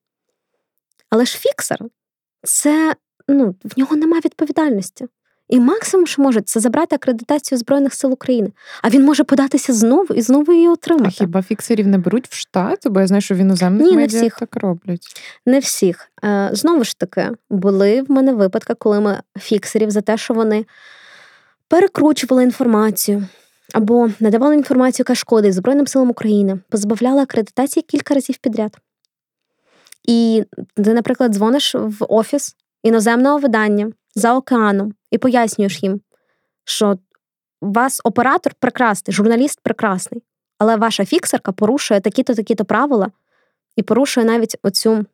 [1.10, 1.78] Але ж фіксер
[2.42, 2.94] це
[3.28, 5.06] ну, в нього немає відповідальності.
[5.49, 8.53] І максимум, що може, це забрати акредитацію Збройних сил України.
[8.82, 11.07] А він може податися знову і знову її отримати.
[11.09, 12.88] А хіба фіксерів не беруть в штат?
[12.88, 14.38] Бо я знаю, що в іноземних Ні, медіа не всіх.
[14.38, 15.07] так роблять.
[15.46, 16.11] Не всіх.
[16.24, 20.64] Е, знову ж таки, були в мене випадки, коли ми фіксерів за те, що вони
[21.68, 23.26] перекручували інформацію.
[23.74, 28.76] Або надавали інформацію, яка шкодить Збройним силам України, позбавляли акредитації кілька разів підряд.
[30.09, 30.44] І
[30.74, 36.00] ти, наприклад, дзвониш в офіс іноземного видання за океаном і пояснюєш їм,
[36.64, 36.98] що
[37.60, 40.22] вас оператор прекрасний, журналіст прекрасний,
[40.58, 43.10] але ваша фіксерка порушує такі-то, такі-то правила
[43.76, 45.04] і порушує навіть оцю.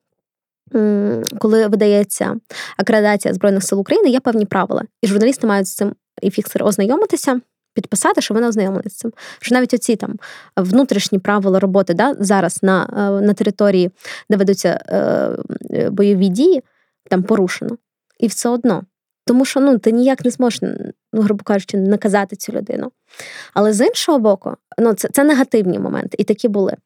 [1.39, 2.37] Коли видається
[2.77, 4.83] акредитація Збройних сил України, є певні правила.
[5.03, 7.41] І журналісти мають з цим і фіксери ознайомитися,
[7.75, 9.13] підписати, що вони ознайомилися з цим.
[9.41, 10.19] Що навіть оці там
[10.57, 13.91] внутрішні правила роботи да, зараз на е, на території,
[14.31, 16.63] де ведуться е, бойові дії,
[17.11, 17.77] там порушено.
[18.19, 18.83] І все одно
[19.27, 20.61] тому що ну, ти ніяк не зможеш,
[21.13, 22.93] ну, грубо кажучи, наказати цю людину.
[23.55, 26.77] Але з іншого боку, ну, це, це негативні моменти, і такі були.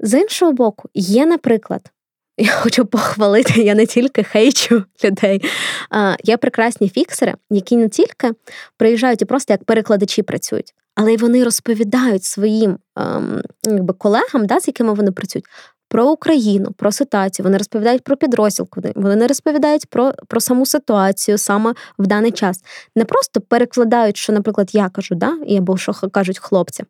[0.00, 1.90] З іншого боку, є, наприклад,
[2.38, 5.42] я хочу похвалити, я не тільки хейчу людей.
[5.90, 8.32] А, Є прекрасні фіксери, які не тільки
[8.76, 14.60] приїжджають і просто як перекладачі працюють, але й вони розповідають своїм ем, якби, колегам, да,
[14.60, 15.46] з якими вони працюють,
[15.92, 17.44] про Україну, про ситуацію.
[17.44, 22.64] Вони розповідають про підрозділ, вони не розповідають про про саму ситуацію саме в даний час.
[22.96, 26.84] Не просто перекладають, що, наприклад, я кажу, да, або що кажуть хлопці.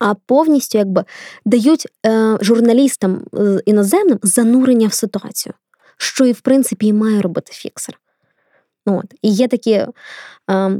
[0.00, 1.04] А повністю якби
[1.44, 5.54] дають е, журналістам е, іноземним занурення в ситуацію,
[5.96, 8.00] що і в принципі і має робити фіксер.
[8.86, 9.14] От.
[9.22, 9.86] І є такі е,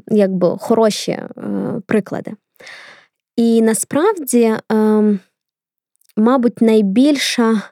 [0.09, 1.29] якби хороші е,
[1.87, 2.33] приклади.
[3.37, 5.21] І насправді ем,
[6.21, 7.63] мабуть, найбільша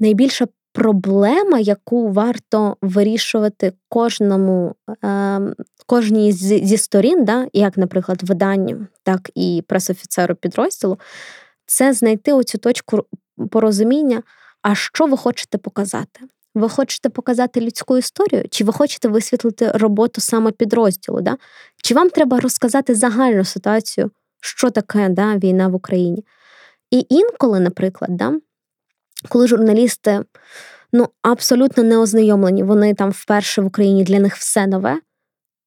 [0.00, 4.74] найбільша проблема, яку варто вирішувати кожному,
[5.04, 5.40] е,
[5.86, 10.98] кожній зі сторін, да, як, наприклад, виданню, так і пресофіцеру підрозділу,
[11.66, 13.04] це знайти оцю точку
[13.50, 14.22] порозуміння,
[14.62, 16.20] а що ви хочете показати.
[16.54, 21.20] Ви хочете показати людську історію, чи ви хочете висвітлити роботу саме підрозділу?
[21.20, 21.36] Да?
[21.82, 26.24] Чи вам треба розказати загальну ситуацію, що таке да, війна в Україні?
[26.90, 28.34] І інколи, наприклад, да,
[29.28, 30.24] коли журналісти
[30.92, 35.00] ну, абсолютно не ознайомлені, вони там вперше в Україні для них все нове,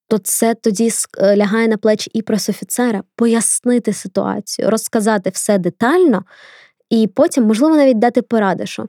[0.07, 6.23] то це тоді е, лягає на плечі і пресофіцера пояснити ситуацію, розказати все детально,
[6.89, 8.87] і потім, можливо, навіть дати поради, що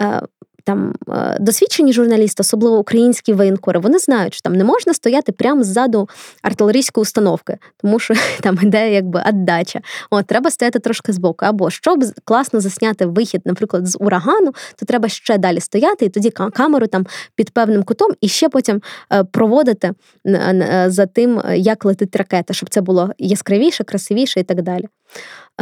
[0.00, 0.22] е,
[0.64, 5.62] там е, досвідчені журналісти, особливо українські воєнкори, вони знають, що там не можна стояти прямо
[5.64, 6.08] ззаду
[6.42, 9.80] артилерійської установки, тому що там іде якби віддача.
[10.10, 11.44] От треба стояти трошки збоку.
[11.46, 16.30] Або щоб класно засняти вихід, наприклад, з урагану, то треба ще далі стояти, і тоді
[16.30, 18.82] камеру там під певним кутом, і ще потім
[19.12, 19.92] е, проводити
[20.26, 24.88] е, за тим, як летить ракета, щоб це було яскравіше, красивіше і так далі.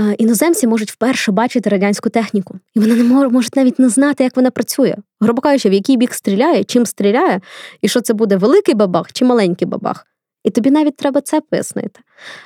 [0.00, 4.36] Е, іноземці можуть вперше бачити радянську техніку, і вони не можуть навіть не знати, як
[4.36, 4.96] вона працює.
[5.20, 7.40] Грубо кажучи, в який бік стріляє, чим стріляє,
[7.80, 10.06] і що це буде великий бабах чи маленький бабах.
[10.44, 12.00] І тобі навіть треба це пояснити.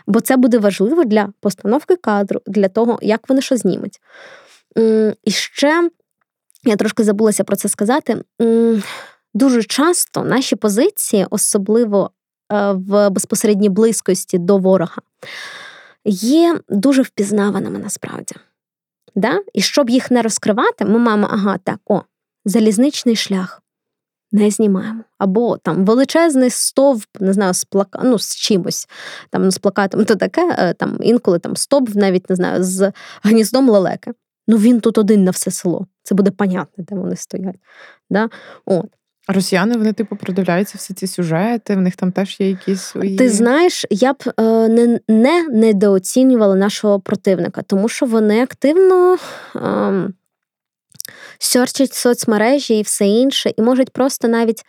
[0.06, 4.00] Бо це буде важливо для постановки кадру, для того, як вони що знімуть.
[5.24, 5.90] І ще
[6.64, 8.22] я трошки забулася про це сказати.
[9.34, 12.10] Дуже часто наші позиції, особливо
[12.52, 14.96] е, в безпосередній близькості до ворога,
[16.04, 18.34] є дуже впізнаваними насправді.
[19.14, 19.40] Да?
[19.52, 22.02] І щоб їх не розкривати, ми маємо, ага, так, о,
[22.44, 23.60] залізничний шлях.
[24.32, 25.04] Не знімаємо.
[25.18, 28.00] Або там величезний стовп, не знаю, з плака...
[28.04, 28.88] ну, з чимось,
[29.30, 32.92] там, з плакатом, то таке, е, там, інколи там стовп, навіть не знаю, з
[33.22, 34.12] гніздом лелеки.
[34.46, 35.86] Ну він тут один на все село.
[36.02, 37.56] Це буде понятно, де вони стоять.
[38.10, 38.28] Да?
[38.64, 38.86] От.
[39.28, 43.16] Росіяни вони типу продивляються всі ці сюжети, в них там теж є якісь свої.
[43.16, 49.18] Ти знаєш, я б е, не не недооцінювала нашого противника, тому що вони активно
[49.56, 50.08] е,
[51.38, 54.64] сьорчать соцмережі і все інше, і можуть просто навіть.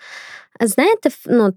[0.60, 1.54] Знаєте, ну,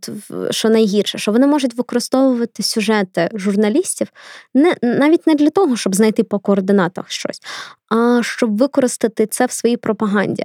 [0.50, 4.08] що найгірше, що вони можуть використовувати сюжети журналістів
[4.54, 7.40] не навіть не для того, щоб знайти по координатах щось,
[7.88, 10.44] а щоб використати це в своїй пропаганді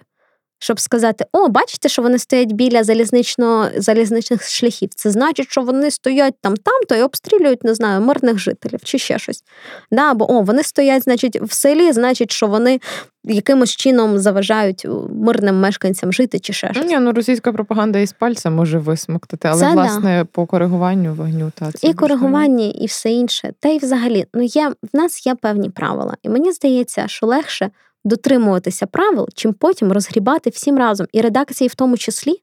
[0.64, 4.89] щоб сказати: о, бачите, що вони стоять біля залізничного залізничних шляхів.
[4.95, 8.97] Це значить, що вони стоять там, там то і обстрілюють, не знаю, мирних жителів чи
[8.97, 9.43] ще щось.
[9.91, 12.80] Да, Або о, вони стоять, значить, в селі, значить, що вони
[13.24, 16.86] якимось чином заважають мирним мешканцям жити чи ще щось.
[16.86, 20.26] Ні, ну російська пропаганда із пальця може висмоктати, але це, власне да.
[20.26, 23.53] по коригуванню вогню та це і коригування, і все інше.
[23.59, 27.70] Та й взагалі, ну є в нас є певні правила, і мені здається, що легше
[28.04, 32.36] дотримуватися правил, чим потім розгрібати всім разом, і редакції в тому числі.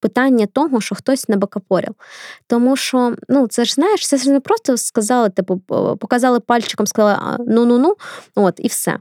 [0.00, 1.94] Питання того, що хтось не бакапорив.
[2.46, 5.58] Тому що, ну, це ж знаєш, це ж не просто сказали, типу,
[6.00, 7.96] показали пальчиком, сказали ну-ну-ну,
[8.34, 8.98] от, і все.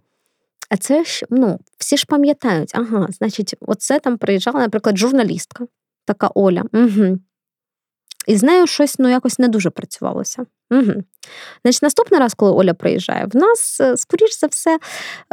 [0.69, 5.67] А це ж, ну, всі ж пам'ятають, ага, значить, оце там приїжджала, наприклад, журналістка,
[6.05, 6.63] така Оля.
[6.73, 7.17] Угу.
[8.28, 10.45] І з нею щось ну, якось не дуже працювалося.
[10.71, 10.93] Угу.
[11.63, 14.80] Значить, Наступний раз, коли Оля приїжджає, в нас, е, скоріш за все,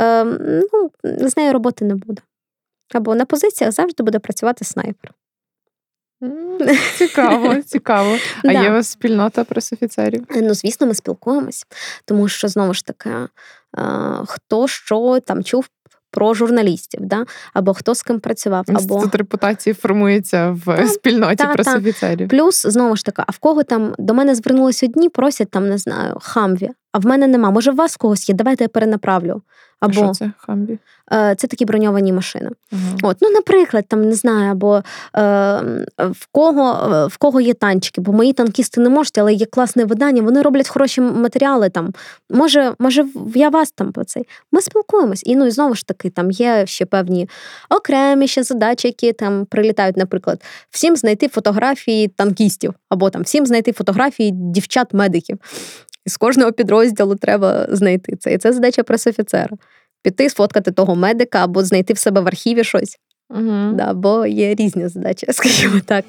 [0.01, 0.25] е,
[0.73, 2.23] ну, з нею роботи не буде.
[2.95, 5.13] Або на позиціях завжди буде працювати снайпер.
[6.97, 8.17] Цікаво, цікаво.
[8.45, 8.63] А да.
[8.63, 10.27] є у вас спільнота пресофіцерів?
[10.31, 11.67] Е, ну, звісно, ми спілкуємось,
[12.05, 13.29] тому що знову ж таки, е,
[14.27, 15.69] хто що там чув
[16.13, 17.25] про журналістів, да?
[17.55, 18.65] або хто з ким працював.
[18.69, 19.01] або...
[19.01, 22.29] Тут репутації формується в та, спільноті та, пресофіцерів.
[22.29, 25.79] Плюс, знову ж таки, а в кого там до мене звернулись одні, просять там, не
[25.79, 27.51] знаю, хамві, а в мене нема.
[27.51, 29.43] Може, у вас когось є, давайте я перенаправлю.
[29.83, 30.79] Або що це хамбі?
[31.13, 32.51] Е, це такі броньовані машини.
[32.73, 32.99] Uh-huh.
[33.03, 34.83] От, Ну, наприклад, там не знаю, або е,
[35.99, 40.23] в кого в кого є танчики, бо мої танкісти не можуть, але є класне видання,
[40.23, 41.71] вони роблять хороші матеріали.
[41.71, 41.93] Там.
[42.31, 44.27] Може, може, я вас там по цей.
[44.53, 45.23] Ми спілкуємось.
[45.27, 47.29] І ну і знову ж таки, там є ще певні
[47.71, 53.73] окремі ще задачі, які там прилітають, наприклад, всім знайти фотографії танкістів, або там всім знайти
[53.73, 55.39] фотографії дівчат-медиків.
[56.07, 58.33] І з кожного підрозділу треба знайти це.
[58.33, 59.57] І це задача пресофіцера.
[60.03, 62.97] Піти, сфоткати того медика або знайти в себе в архіві щось.
[63.31, 63.73] Угу.
[63.75, 66.05] Да, Бо є різні задачі, скажімо так.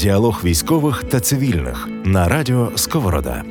[0.00, 3.42] Діалог військових та цивільних на радіо Сковорода.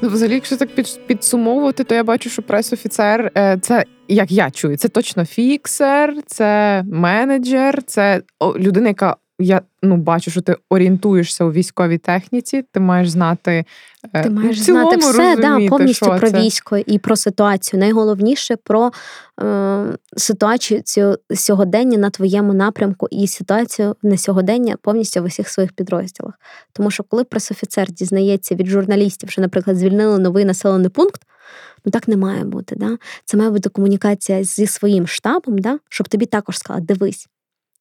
[0.00, 0.68] Ну, взагалі, якщо так
[1.06, 6.82] підсумовувати, то я бачу, що пресофіцер е, це як я чую, це точно фіксер, це
[6.86, 8.22] менеджер, це
[8.56, 12.64] людина, яка я ну бачу, що ти орієнтуєшся у військовій техніці.
[12.72, 13.64] Ти маєш знати
[14.12, 16.40] е, Ти маєш знати все да, повністю про це.
[16.40, 17.80] військо і про ситуацію.
[17.80, 18.92] Найголовніше про
[19.42, 19.84] е,
[20.16, 20.82] ситуацію
[21.34, 26.34] сьогодення на твоєму напрямку і ситуацію на сьогодення повністю в усіх своїх підрозділах.
[26.72, 31.22] Тому що коли пресофіцер дізнається від журналістів, що, наприклад, звільнили новий населений пункт.
[31.84, 32.76] Ну так не має бути.
[32.76, 32.98] Да?
[33.24, 35.78] Це має бути комунікація зі своїм штабом, да?
[35.88, 37.28] щоб тобі також сказали, дивись,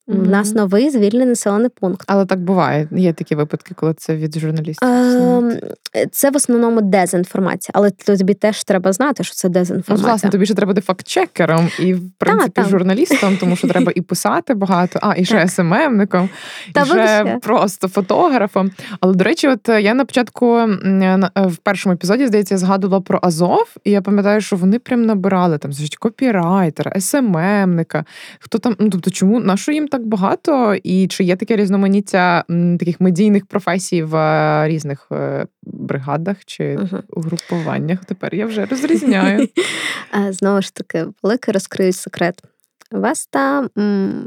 [0.08, 0.30] у mm-hmm.
[0.30, 2.04] нас новий звільнений населений пункт.
[2.08, 2.88] Але так буває.
[2.92, 4.90] Є такі випадки, коли це від журналістів.
[4.90, 5.60] Е,
[5.96, 9.98] Е, це в основному дезінформація, але тобі теж треба знати, що це дезінформація.
[9.98, 13.92] Ну, власне, тобі ще треба бути фактчекером і, в принципі, та, журналістом, тому що треба
[13.96, 16.30] і писати багато, а і ще СММником,
[16.68, 18.72] і ще просто фотографом.
[19.00, 20.66] Але до речі, от я на початку
[21.36, 25.74] в першому епізоді здається згадувала про Азов, і я пам'ятаю, що вони прям набирали там
[25.74, 28.06] значить, копірайтера, СММника.
[28.40, 30.76] Хто там, ну тобто, чому на що їм так багато?
[30.84, 32.44] І чи є таке різноманіття
[32.80, 38.06] таких медійних професій в е, різних е, бригадах чи е угрупуваннях?
[38.06, 39.48] Тепер я вже розрізняю.
[40.30, 42.42] Знову ж таки, велике розкрию секрет.
[42.92, 43.70] Вас там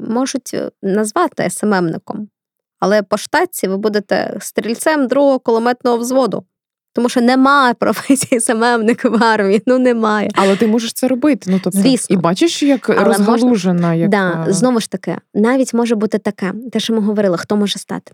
[0.09, 2.29] можуть назвати СММником,
[2.79, 6.45] але по штатці ви будете стрільцем другого кулеметного взводу.
[6.97, 10.31] Тому що немає професії СММника в армії, ну немає.
[10.35, 11.51] Але ти можеш це робити.
[11.51, 12.15] Ну тобто Звісно.
[12.15, 13.73] і бачиш, як Але розгалужена.
[13.73, 13.95] Можна...
[13.95, 14.11] Як...
[14.11, 18.13] Да, Знову ж таки, навіть може бути таке, те, що ми говорили, хто може стати.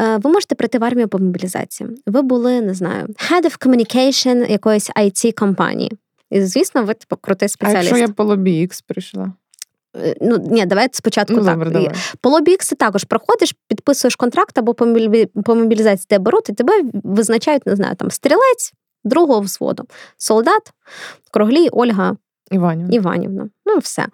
[0.00, 1.90] Е, ви можете прийти в армію по мобілізації.
[2.06, 5.92] Ви були, не знаю, head of communication якоїсь it компанії.
[6.30, 7.92] І звісно, ви типу крутий спеціаліст.
[7.92, 9.32] А якщо я по лобі X прийшла.
[9.96, 11.58] Е, ну, ні, давайте спочатку ну, так.
[11.58, 11.90] Добре, давай.
[12.20, 14.74] По лобі X також проходиш, підписуєш контракт або
[15.44, 18.72] по мобілізації тебе беруть, і тебе визначають, не знаю, там стрілець
[19.04, 19.84] другого взводу,
[20.18, 20.72] солдат,
[21.30, 22.16] Круглій, Ольга
[22.50, 22.94] Іванівна.
[22.94, 23.48] Іванівна.
[23.66, 24.06] Ну, все.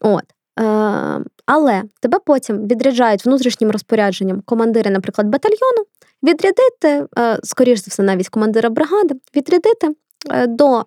[0.00, 0.24] От.
[0.60, 5.84] Е, Але тебе потім відряджають внутрішнім розпорядженням командири, наприклад, батальйону,
[6.22, 9.88] відрядити, е, скоріш за все, навіть командира бригади, відрядити
[10.30, 10.84] е, до е,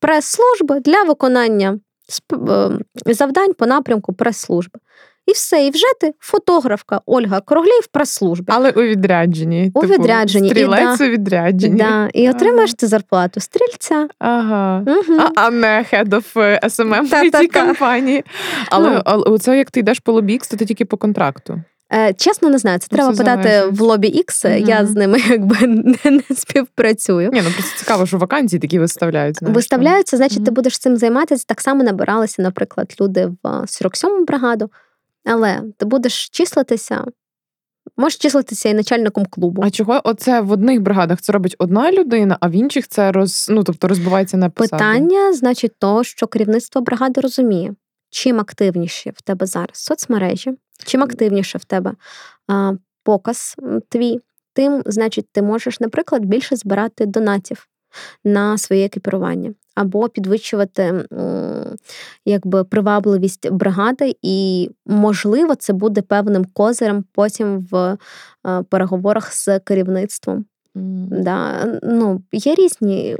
[0.00, 1.91] прес-служби для виконання Е,
[3.06, 4.80] завдань по напрямку прес-служби.
[5.26, 8.52] І все, і вже ти фотографка Ольга Круглій в прес-службі.
[8.54, 9.70] Але у відрядженні.
[9.74, 10.50] У типу, відрядженні.
[10.50, 11.76] Стрілець і, у відрядженні.
[11.76, 14.08] Да, І отримаєш ти зарплату стрільця.
[14.18, 14.84] Ага.
[14.86, 15.20] Угу.
[15.20, 18.24] А, а не head of SMM в цій компанії.
[18.70, 19.02] Але, ну.
[19.04, 21.62] але це як ти йдеш по лобікс, то ти тільки по контракту.
[21.94, 22.78] Е, чесно, не знаю.
[22.78, 24.46] Це ну, треба питати в лобі X.
[24.46, 27.30] mm Я з ними якби не, не співпрацюю.
[27.32, 29.38] Ні, ну просто цікаво, що вакансії такі виставляють.
[29.38, 31.44] Знаєш, Виставляються, значить, mm ти будеш цим займатися.
[31.48, 34.70] Так само набиралися, наприклад, люди в 47-му бригаду,
[35.24, 37.04] але ти будеш числитися.
[37.96, 39.62] Можеш числитися і начальником клубу.
[39.66, 43.46] А чого оце в одних бригадах це робить одна людина, а в інших це роз,
[43.50, 44.84] ну, тобто розбивається на посади?
[44.84, 47.74] Питання, значить, то, що керівництво бригади розуміє,
[48.12, 50.52] чим активніші в тебе зараз соцмережі,
[50.84, 51.92] чим активніше в тебе
[52.48, 53.56] а, показ
[53.88, 54.20] твій,
[54.52, 57.68] тим, значить, ти можеш, наприклад, більше збирати донатів
[58.24, 61.06] на своє екіпірування, або підвищувати
[62.24, 67.96] якби, привабливість бригади, і, можливо, це буде певним козирем потім в
[68.68, 70.44] переговорах з керівництвом.
[70.76, 71.22] Mm.
[71.22, 71.66] Да.
[71.82, 73.16] Ну, Є різні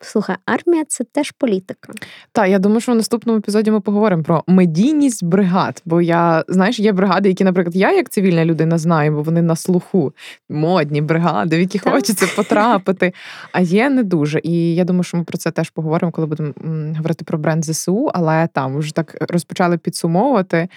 [0.00, 1.92] Слухай, армія це теж політика.
[2.32, 5.82] Так, я думаю, що в наступному епізоді ми поговоримо про медійність бригад.
[5.84, 9.56] Бо я знаєш, є бригади, які, наприклад, я як цивільна людина знаю, бо вони на
[9.56, 10.12] слуху
[10.48, 11.92] модні бригади, в які так.
[11.92, 13.12] хочеться потрапити.
[13.52, 14.40] А є не дуже.
[14.42, 16.52] І я думаю, що ми про це теж поговоримо, коли будемо
[16.96, 18.10] говорити про бренд ЗСУ.
[18.14, 20.68] Але там вже так розпочали підсумовувати е,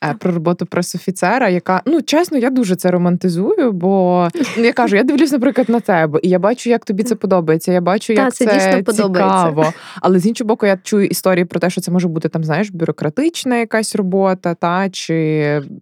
[0.00, 0.18] так.
[0.18, 5.02] про роботу пресофіцера, яка ну чесно, я дуже це романтизую, бо ну, я кажу, я
[5.02, 7.72] дивлюсь, наприклад, на тебе, і я бачу, як тобі це подобається.
[7.72, 9.38] Я бачу, як це дійсно подобається.
[9.38, 9.72] цікаво.
[10.00, 12.70] Але з іншого боку, я чую історії про те, що це може бути там, знаєш,
[12.70, 15.14] бюрократична якась робота, та чи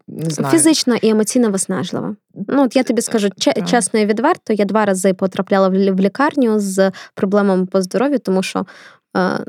[0.08, 0.52] не знаю.
[0.52, 2.16] фізично і емоційно виснажлива.
[2.48, 3.28] Ну от я тобі скажу
[3.66, 4.52] чесно і відверто.
[4.52, 8.66] Я два рази потрапляла в лікарню з проблемами по здоров'ю, тому що.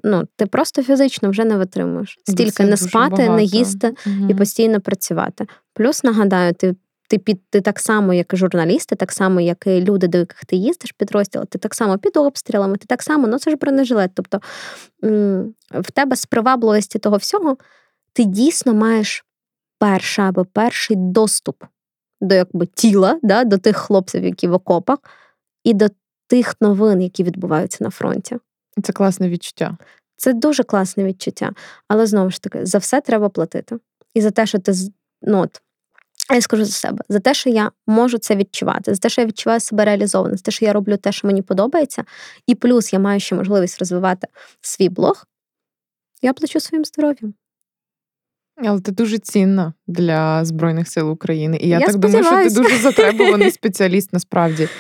[0.04, 2.20] Ну, ти просто фізично вже не витримуєш.
[2.24, 3.36] Стільки не спати, багато.
[3.36, 4.30] не їсти угу.
[4.30, 5.48] і постійно працювати.
[5.74, 6.76] Плюс нагадаю, ти
[7.10, 10.46] ти під ти так само, як і журналісти, так само, як і люди, до яких
[10.46, 14.12] ти їздиш, підрозділи, ти так само під обстрілами, ти так само, ну це ж бронежилет.
[14.14, 14.42] Тобто
[15.72, 17.58] в тебе з привабливості того всього
[18.14, 19.26] ти дійсно маєш
[19.80, 21.64] перший або перший доступ
[22.22, 25.00] до якби тіла, да, до тих хлопців, які в окопах,
[25.64, 25.88] і до
[26.28, 28.38] тих новин, які відбуваються на фронті.
[28.84, 29.78] Це класне відчуття.
[30.18, 31.52] Це дуже класне відчуття.
[31.88, 33.78] Але знову ж таки, за все треба платити.
[34.14, 34.74] І за те, що ти
[35.22, 35.62] ну, от,
[36.36, 39.28] я скажу за себе, за те, що я можу це відчувати, за те, що я
[39.28, 42.04] відчуваю себе реалізовано, за те, що я роблю те, що мені подобається,
[42.48, 44.28] і плюс я маю ще можливість розвивати
[44.62, 45.26] свій блог,
[46.22, 47.34] я плачу своїм здоров'ям.
[48.66, 51.58] Але ти дуже цінна для Збройних сил України.
[51.62, 54.70] І я, я так думаю, що ти дуже затребуваний спеціаліст насправді.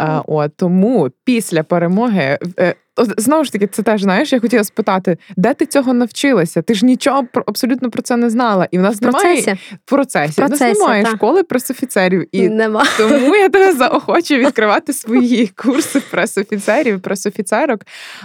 [0.00, 5.18] А, от, Тому після перемоги е, знову ж таки, це теж знаєш, я хотіла спитати,
[5.36, 6.62] де ти цього навчилася?
[6.62, 8.68] Ти ж нічого абсолютно про це не знала.
[8.70, 9.58] І в нас в немає процесі.
[9.86, 10.32] в процесі.
[10.32, 11.10] В процесі, нас немає та.
[11.10, 12.26] школи пресофіцерів.
[12.32, 12.84] І Нема.
[12.98, 17.80] тому я тебе заохочу відкривати свої курси пресофіцерів, пресофіцерок.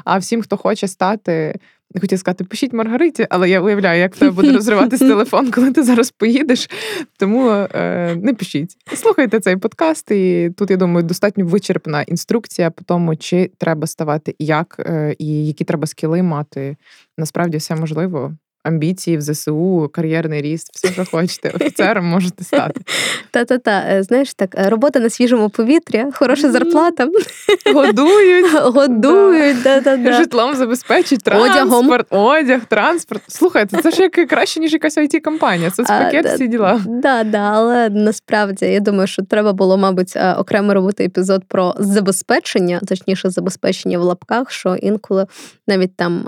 [0.05, 1.59] А всім, хто хоче стати
[1.93, 5.71] не хотів сказати, пишіть Маргариті, але я уявляю, як в тебе буде розриватись телефон, коли
[5.71, 6.69] ти зараз поїдеш.
[7.17, 8.77] Тому е, не пишіть.
[8.95, 14.35] Слухайте цей подкаст, і тут я думаю, достатньо вичерпна інструкція по тому, чи треба ставати
[14.39, 16.75] як, е, і які треба скіли мати.
[17.17, 18.33] Насправді все можливо
[18.63, 22.81] амбіції в ЗСУ, кар'єрний ріст, все, що хочете, офіцером можете стати.
[23.31, 27.07] Та-та-та, е, знаєш, так, е, робота на свіжому повітрі, хороша зарплата.
[27.73, 29.63] Годують, годують.
[29.63, 30.13] Да-да-да.
[30.13, 33.23] житлом забезпечують, транспорт, одяг, транспорт.
[33.27, 36.81] Слухайте, це ж як краще, ніж якась it компанія соцпакет, всі діла.
[36.87, 41.75] Да, да, але насправді я думаю, що треба було, мабуть, е, окремо робити епізод про
[41.79, 45.25] забезпечення, точніше, забезпечення в лапках, що інколи
[45.67, 46.27] навіть там.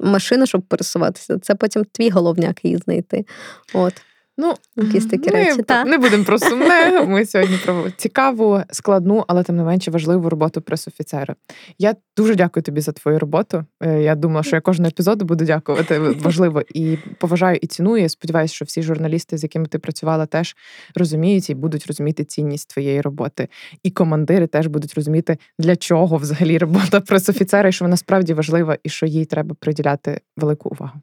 [0.00, 1.38] Машину, щоб пересуватися.
[1.38, 3.26] Це потім твій головняк її знайти.
[3.74, 4.02] От.
[4.42, 5.62] Ну, Якісь такі ми речі.
[5.62, 5.84] Та.
[5.84, 7.04] Не будемо про сумне.
[7.06, 11.34] Ми сьогодні про цікаву, складну, але тим не менше важливу роботу пресофіцера.
[11.78, 13.64] Я дуже дякую тобі за твою роботу.
[13.82, 15.98] Е, я думала, що я кожного епізоду буду дякувати.
[15.98, 18.02] Важливо і поважаю і ціную.
[18.02, 20.56] Я Сподіваюся, що всі журналісти, з якими ти працювала, теж
[20.94, 23.48] розуміють і будуть розуміти цінність твоєї роботи.
[23.82, 28.76] І командири теж будуть розуміти, для чого взагалі робота пресофіцера, і що вона справді важлива,
[28.84, 31.00] і що їй треба приділяти велику увагу.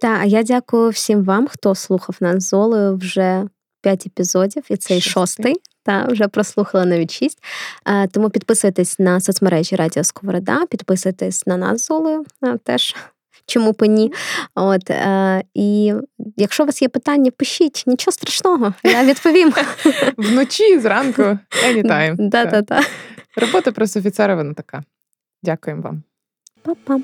[0.00, 3.44] Та, а я дякую всім вам, хто слухав нас з Олею вже
[3.82, 5.54] п'ять епізодів, і цей шостий.
[5.82, 7.38] Та вже прослухала навіть шість.
[8.10, 12.24] Тому підписуйтесь на соцмережі Радіо Сковорода, підписуйтесь на нас з Олею
[12.64, 12.94] теж.
[13.46, 14.12] Чому б ні?
[14.54, 15.94] От, е, І
[16.36, 19.52] якщо у вас є питання, пишіть, нічого страшного, я відповім.
[20.16, 21.22] Вночі, зранку,
[21.66, 22.14] anytime.
[22.28, 22.80] Да-да-да.
[23.36, 24.82] Робота пресофіцера вона така.
[25.42, 26.02] Дякуємо вам.
[26.62, 27.00] Па-па.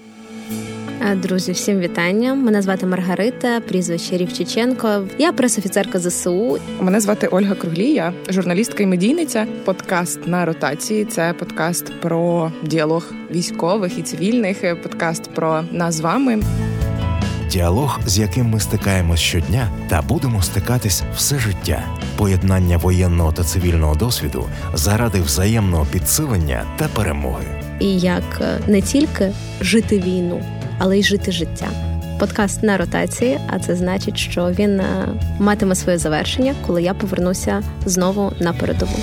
[1.15, 2.35] Друзі, всім вітання.
[2.35, 5.03] Мене звати Маргарита, прізвище Рівчиченко.
[5.19, 6.59] Я пресофіцерка ЗСУ.
[6.81, 9.47] Мене звати Ольга Круглій, я журналістка і медійниця.
[9.65, 11.05] Подкаст на ротації.
[11.05, 14.83] Це подкаст про діалог військових і цивільних.
[14.83, 16.43] Подкаст про нас з вами.
[17.51, 21.85] Діалог, з яким ми стикаємось щодня, та будемо стикатись все життя.
[22.17, 24.45] Поєднання воєнного та цивільного досвіду
[24.75, 27.45] заради взаємного підсилення та перемоги.
[27.81, 30.43] І як е, не тільки жити війну
[30.79, 31.69] але й жити життя.
[32.21, 35.09] Подкаст на ротації, а це значить, що він е,
[35.39, 38.97] матиме своє завершення, коли я повернуся знову на передову.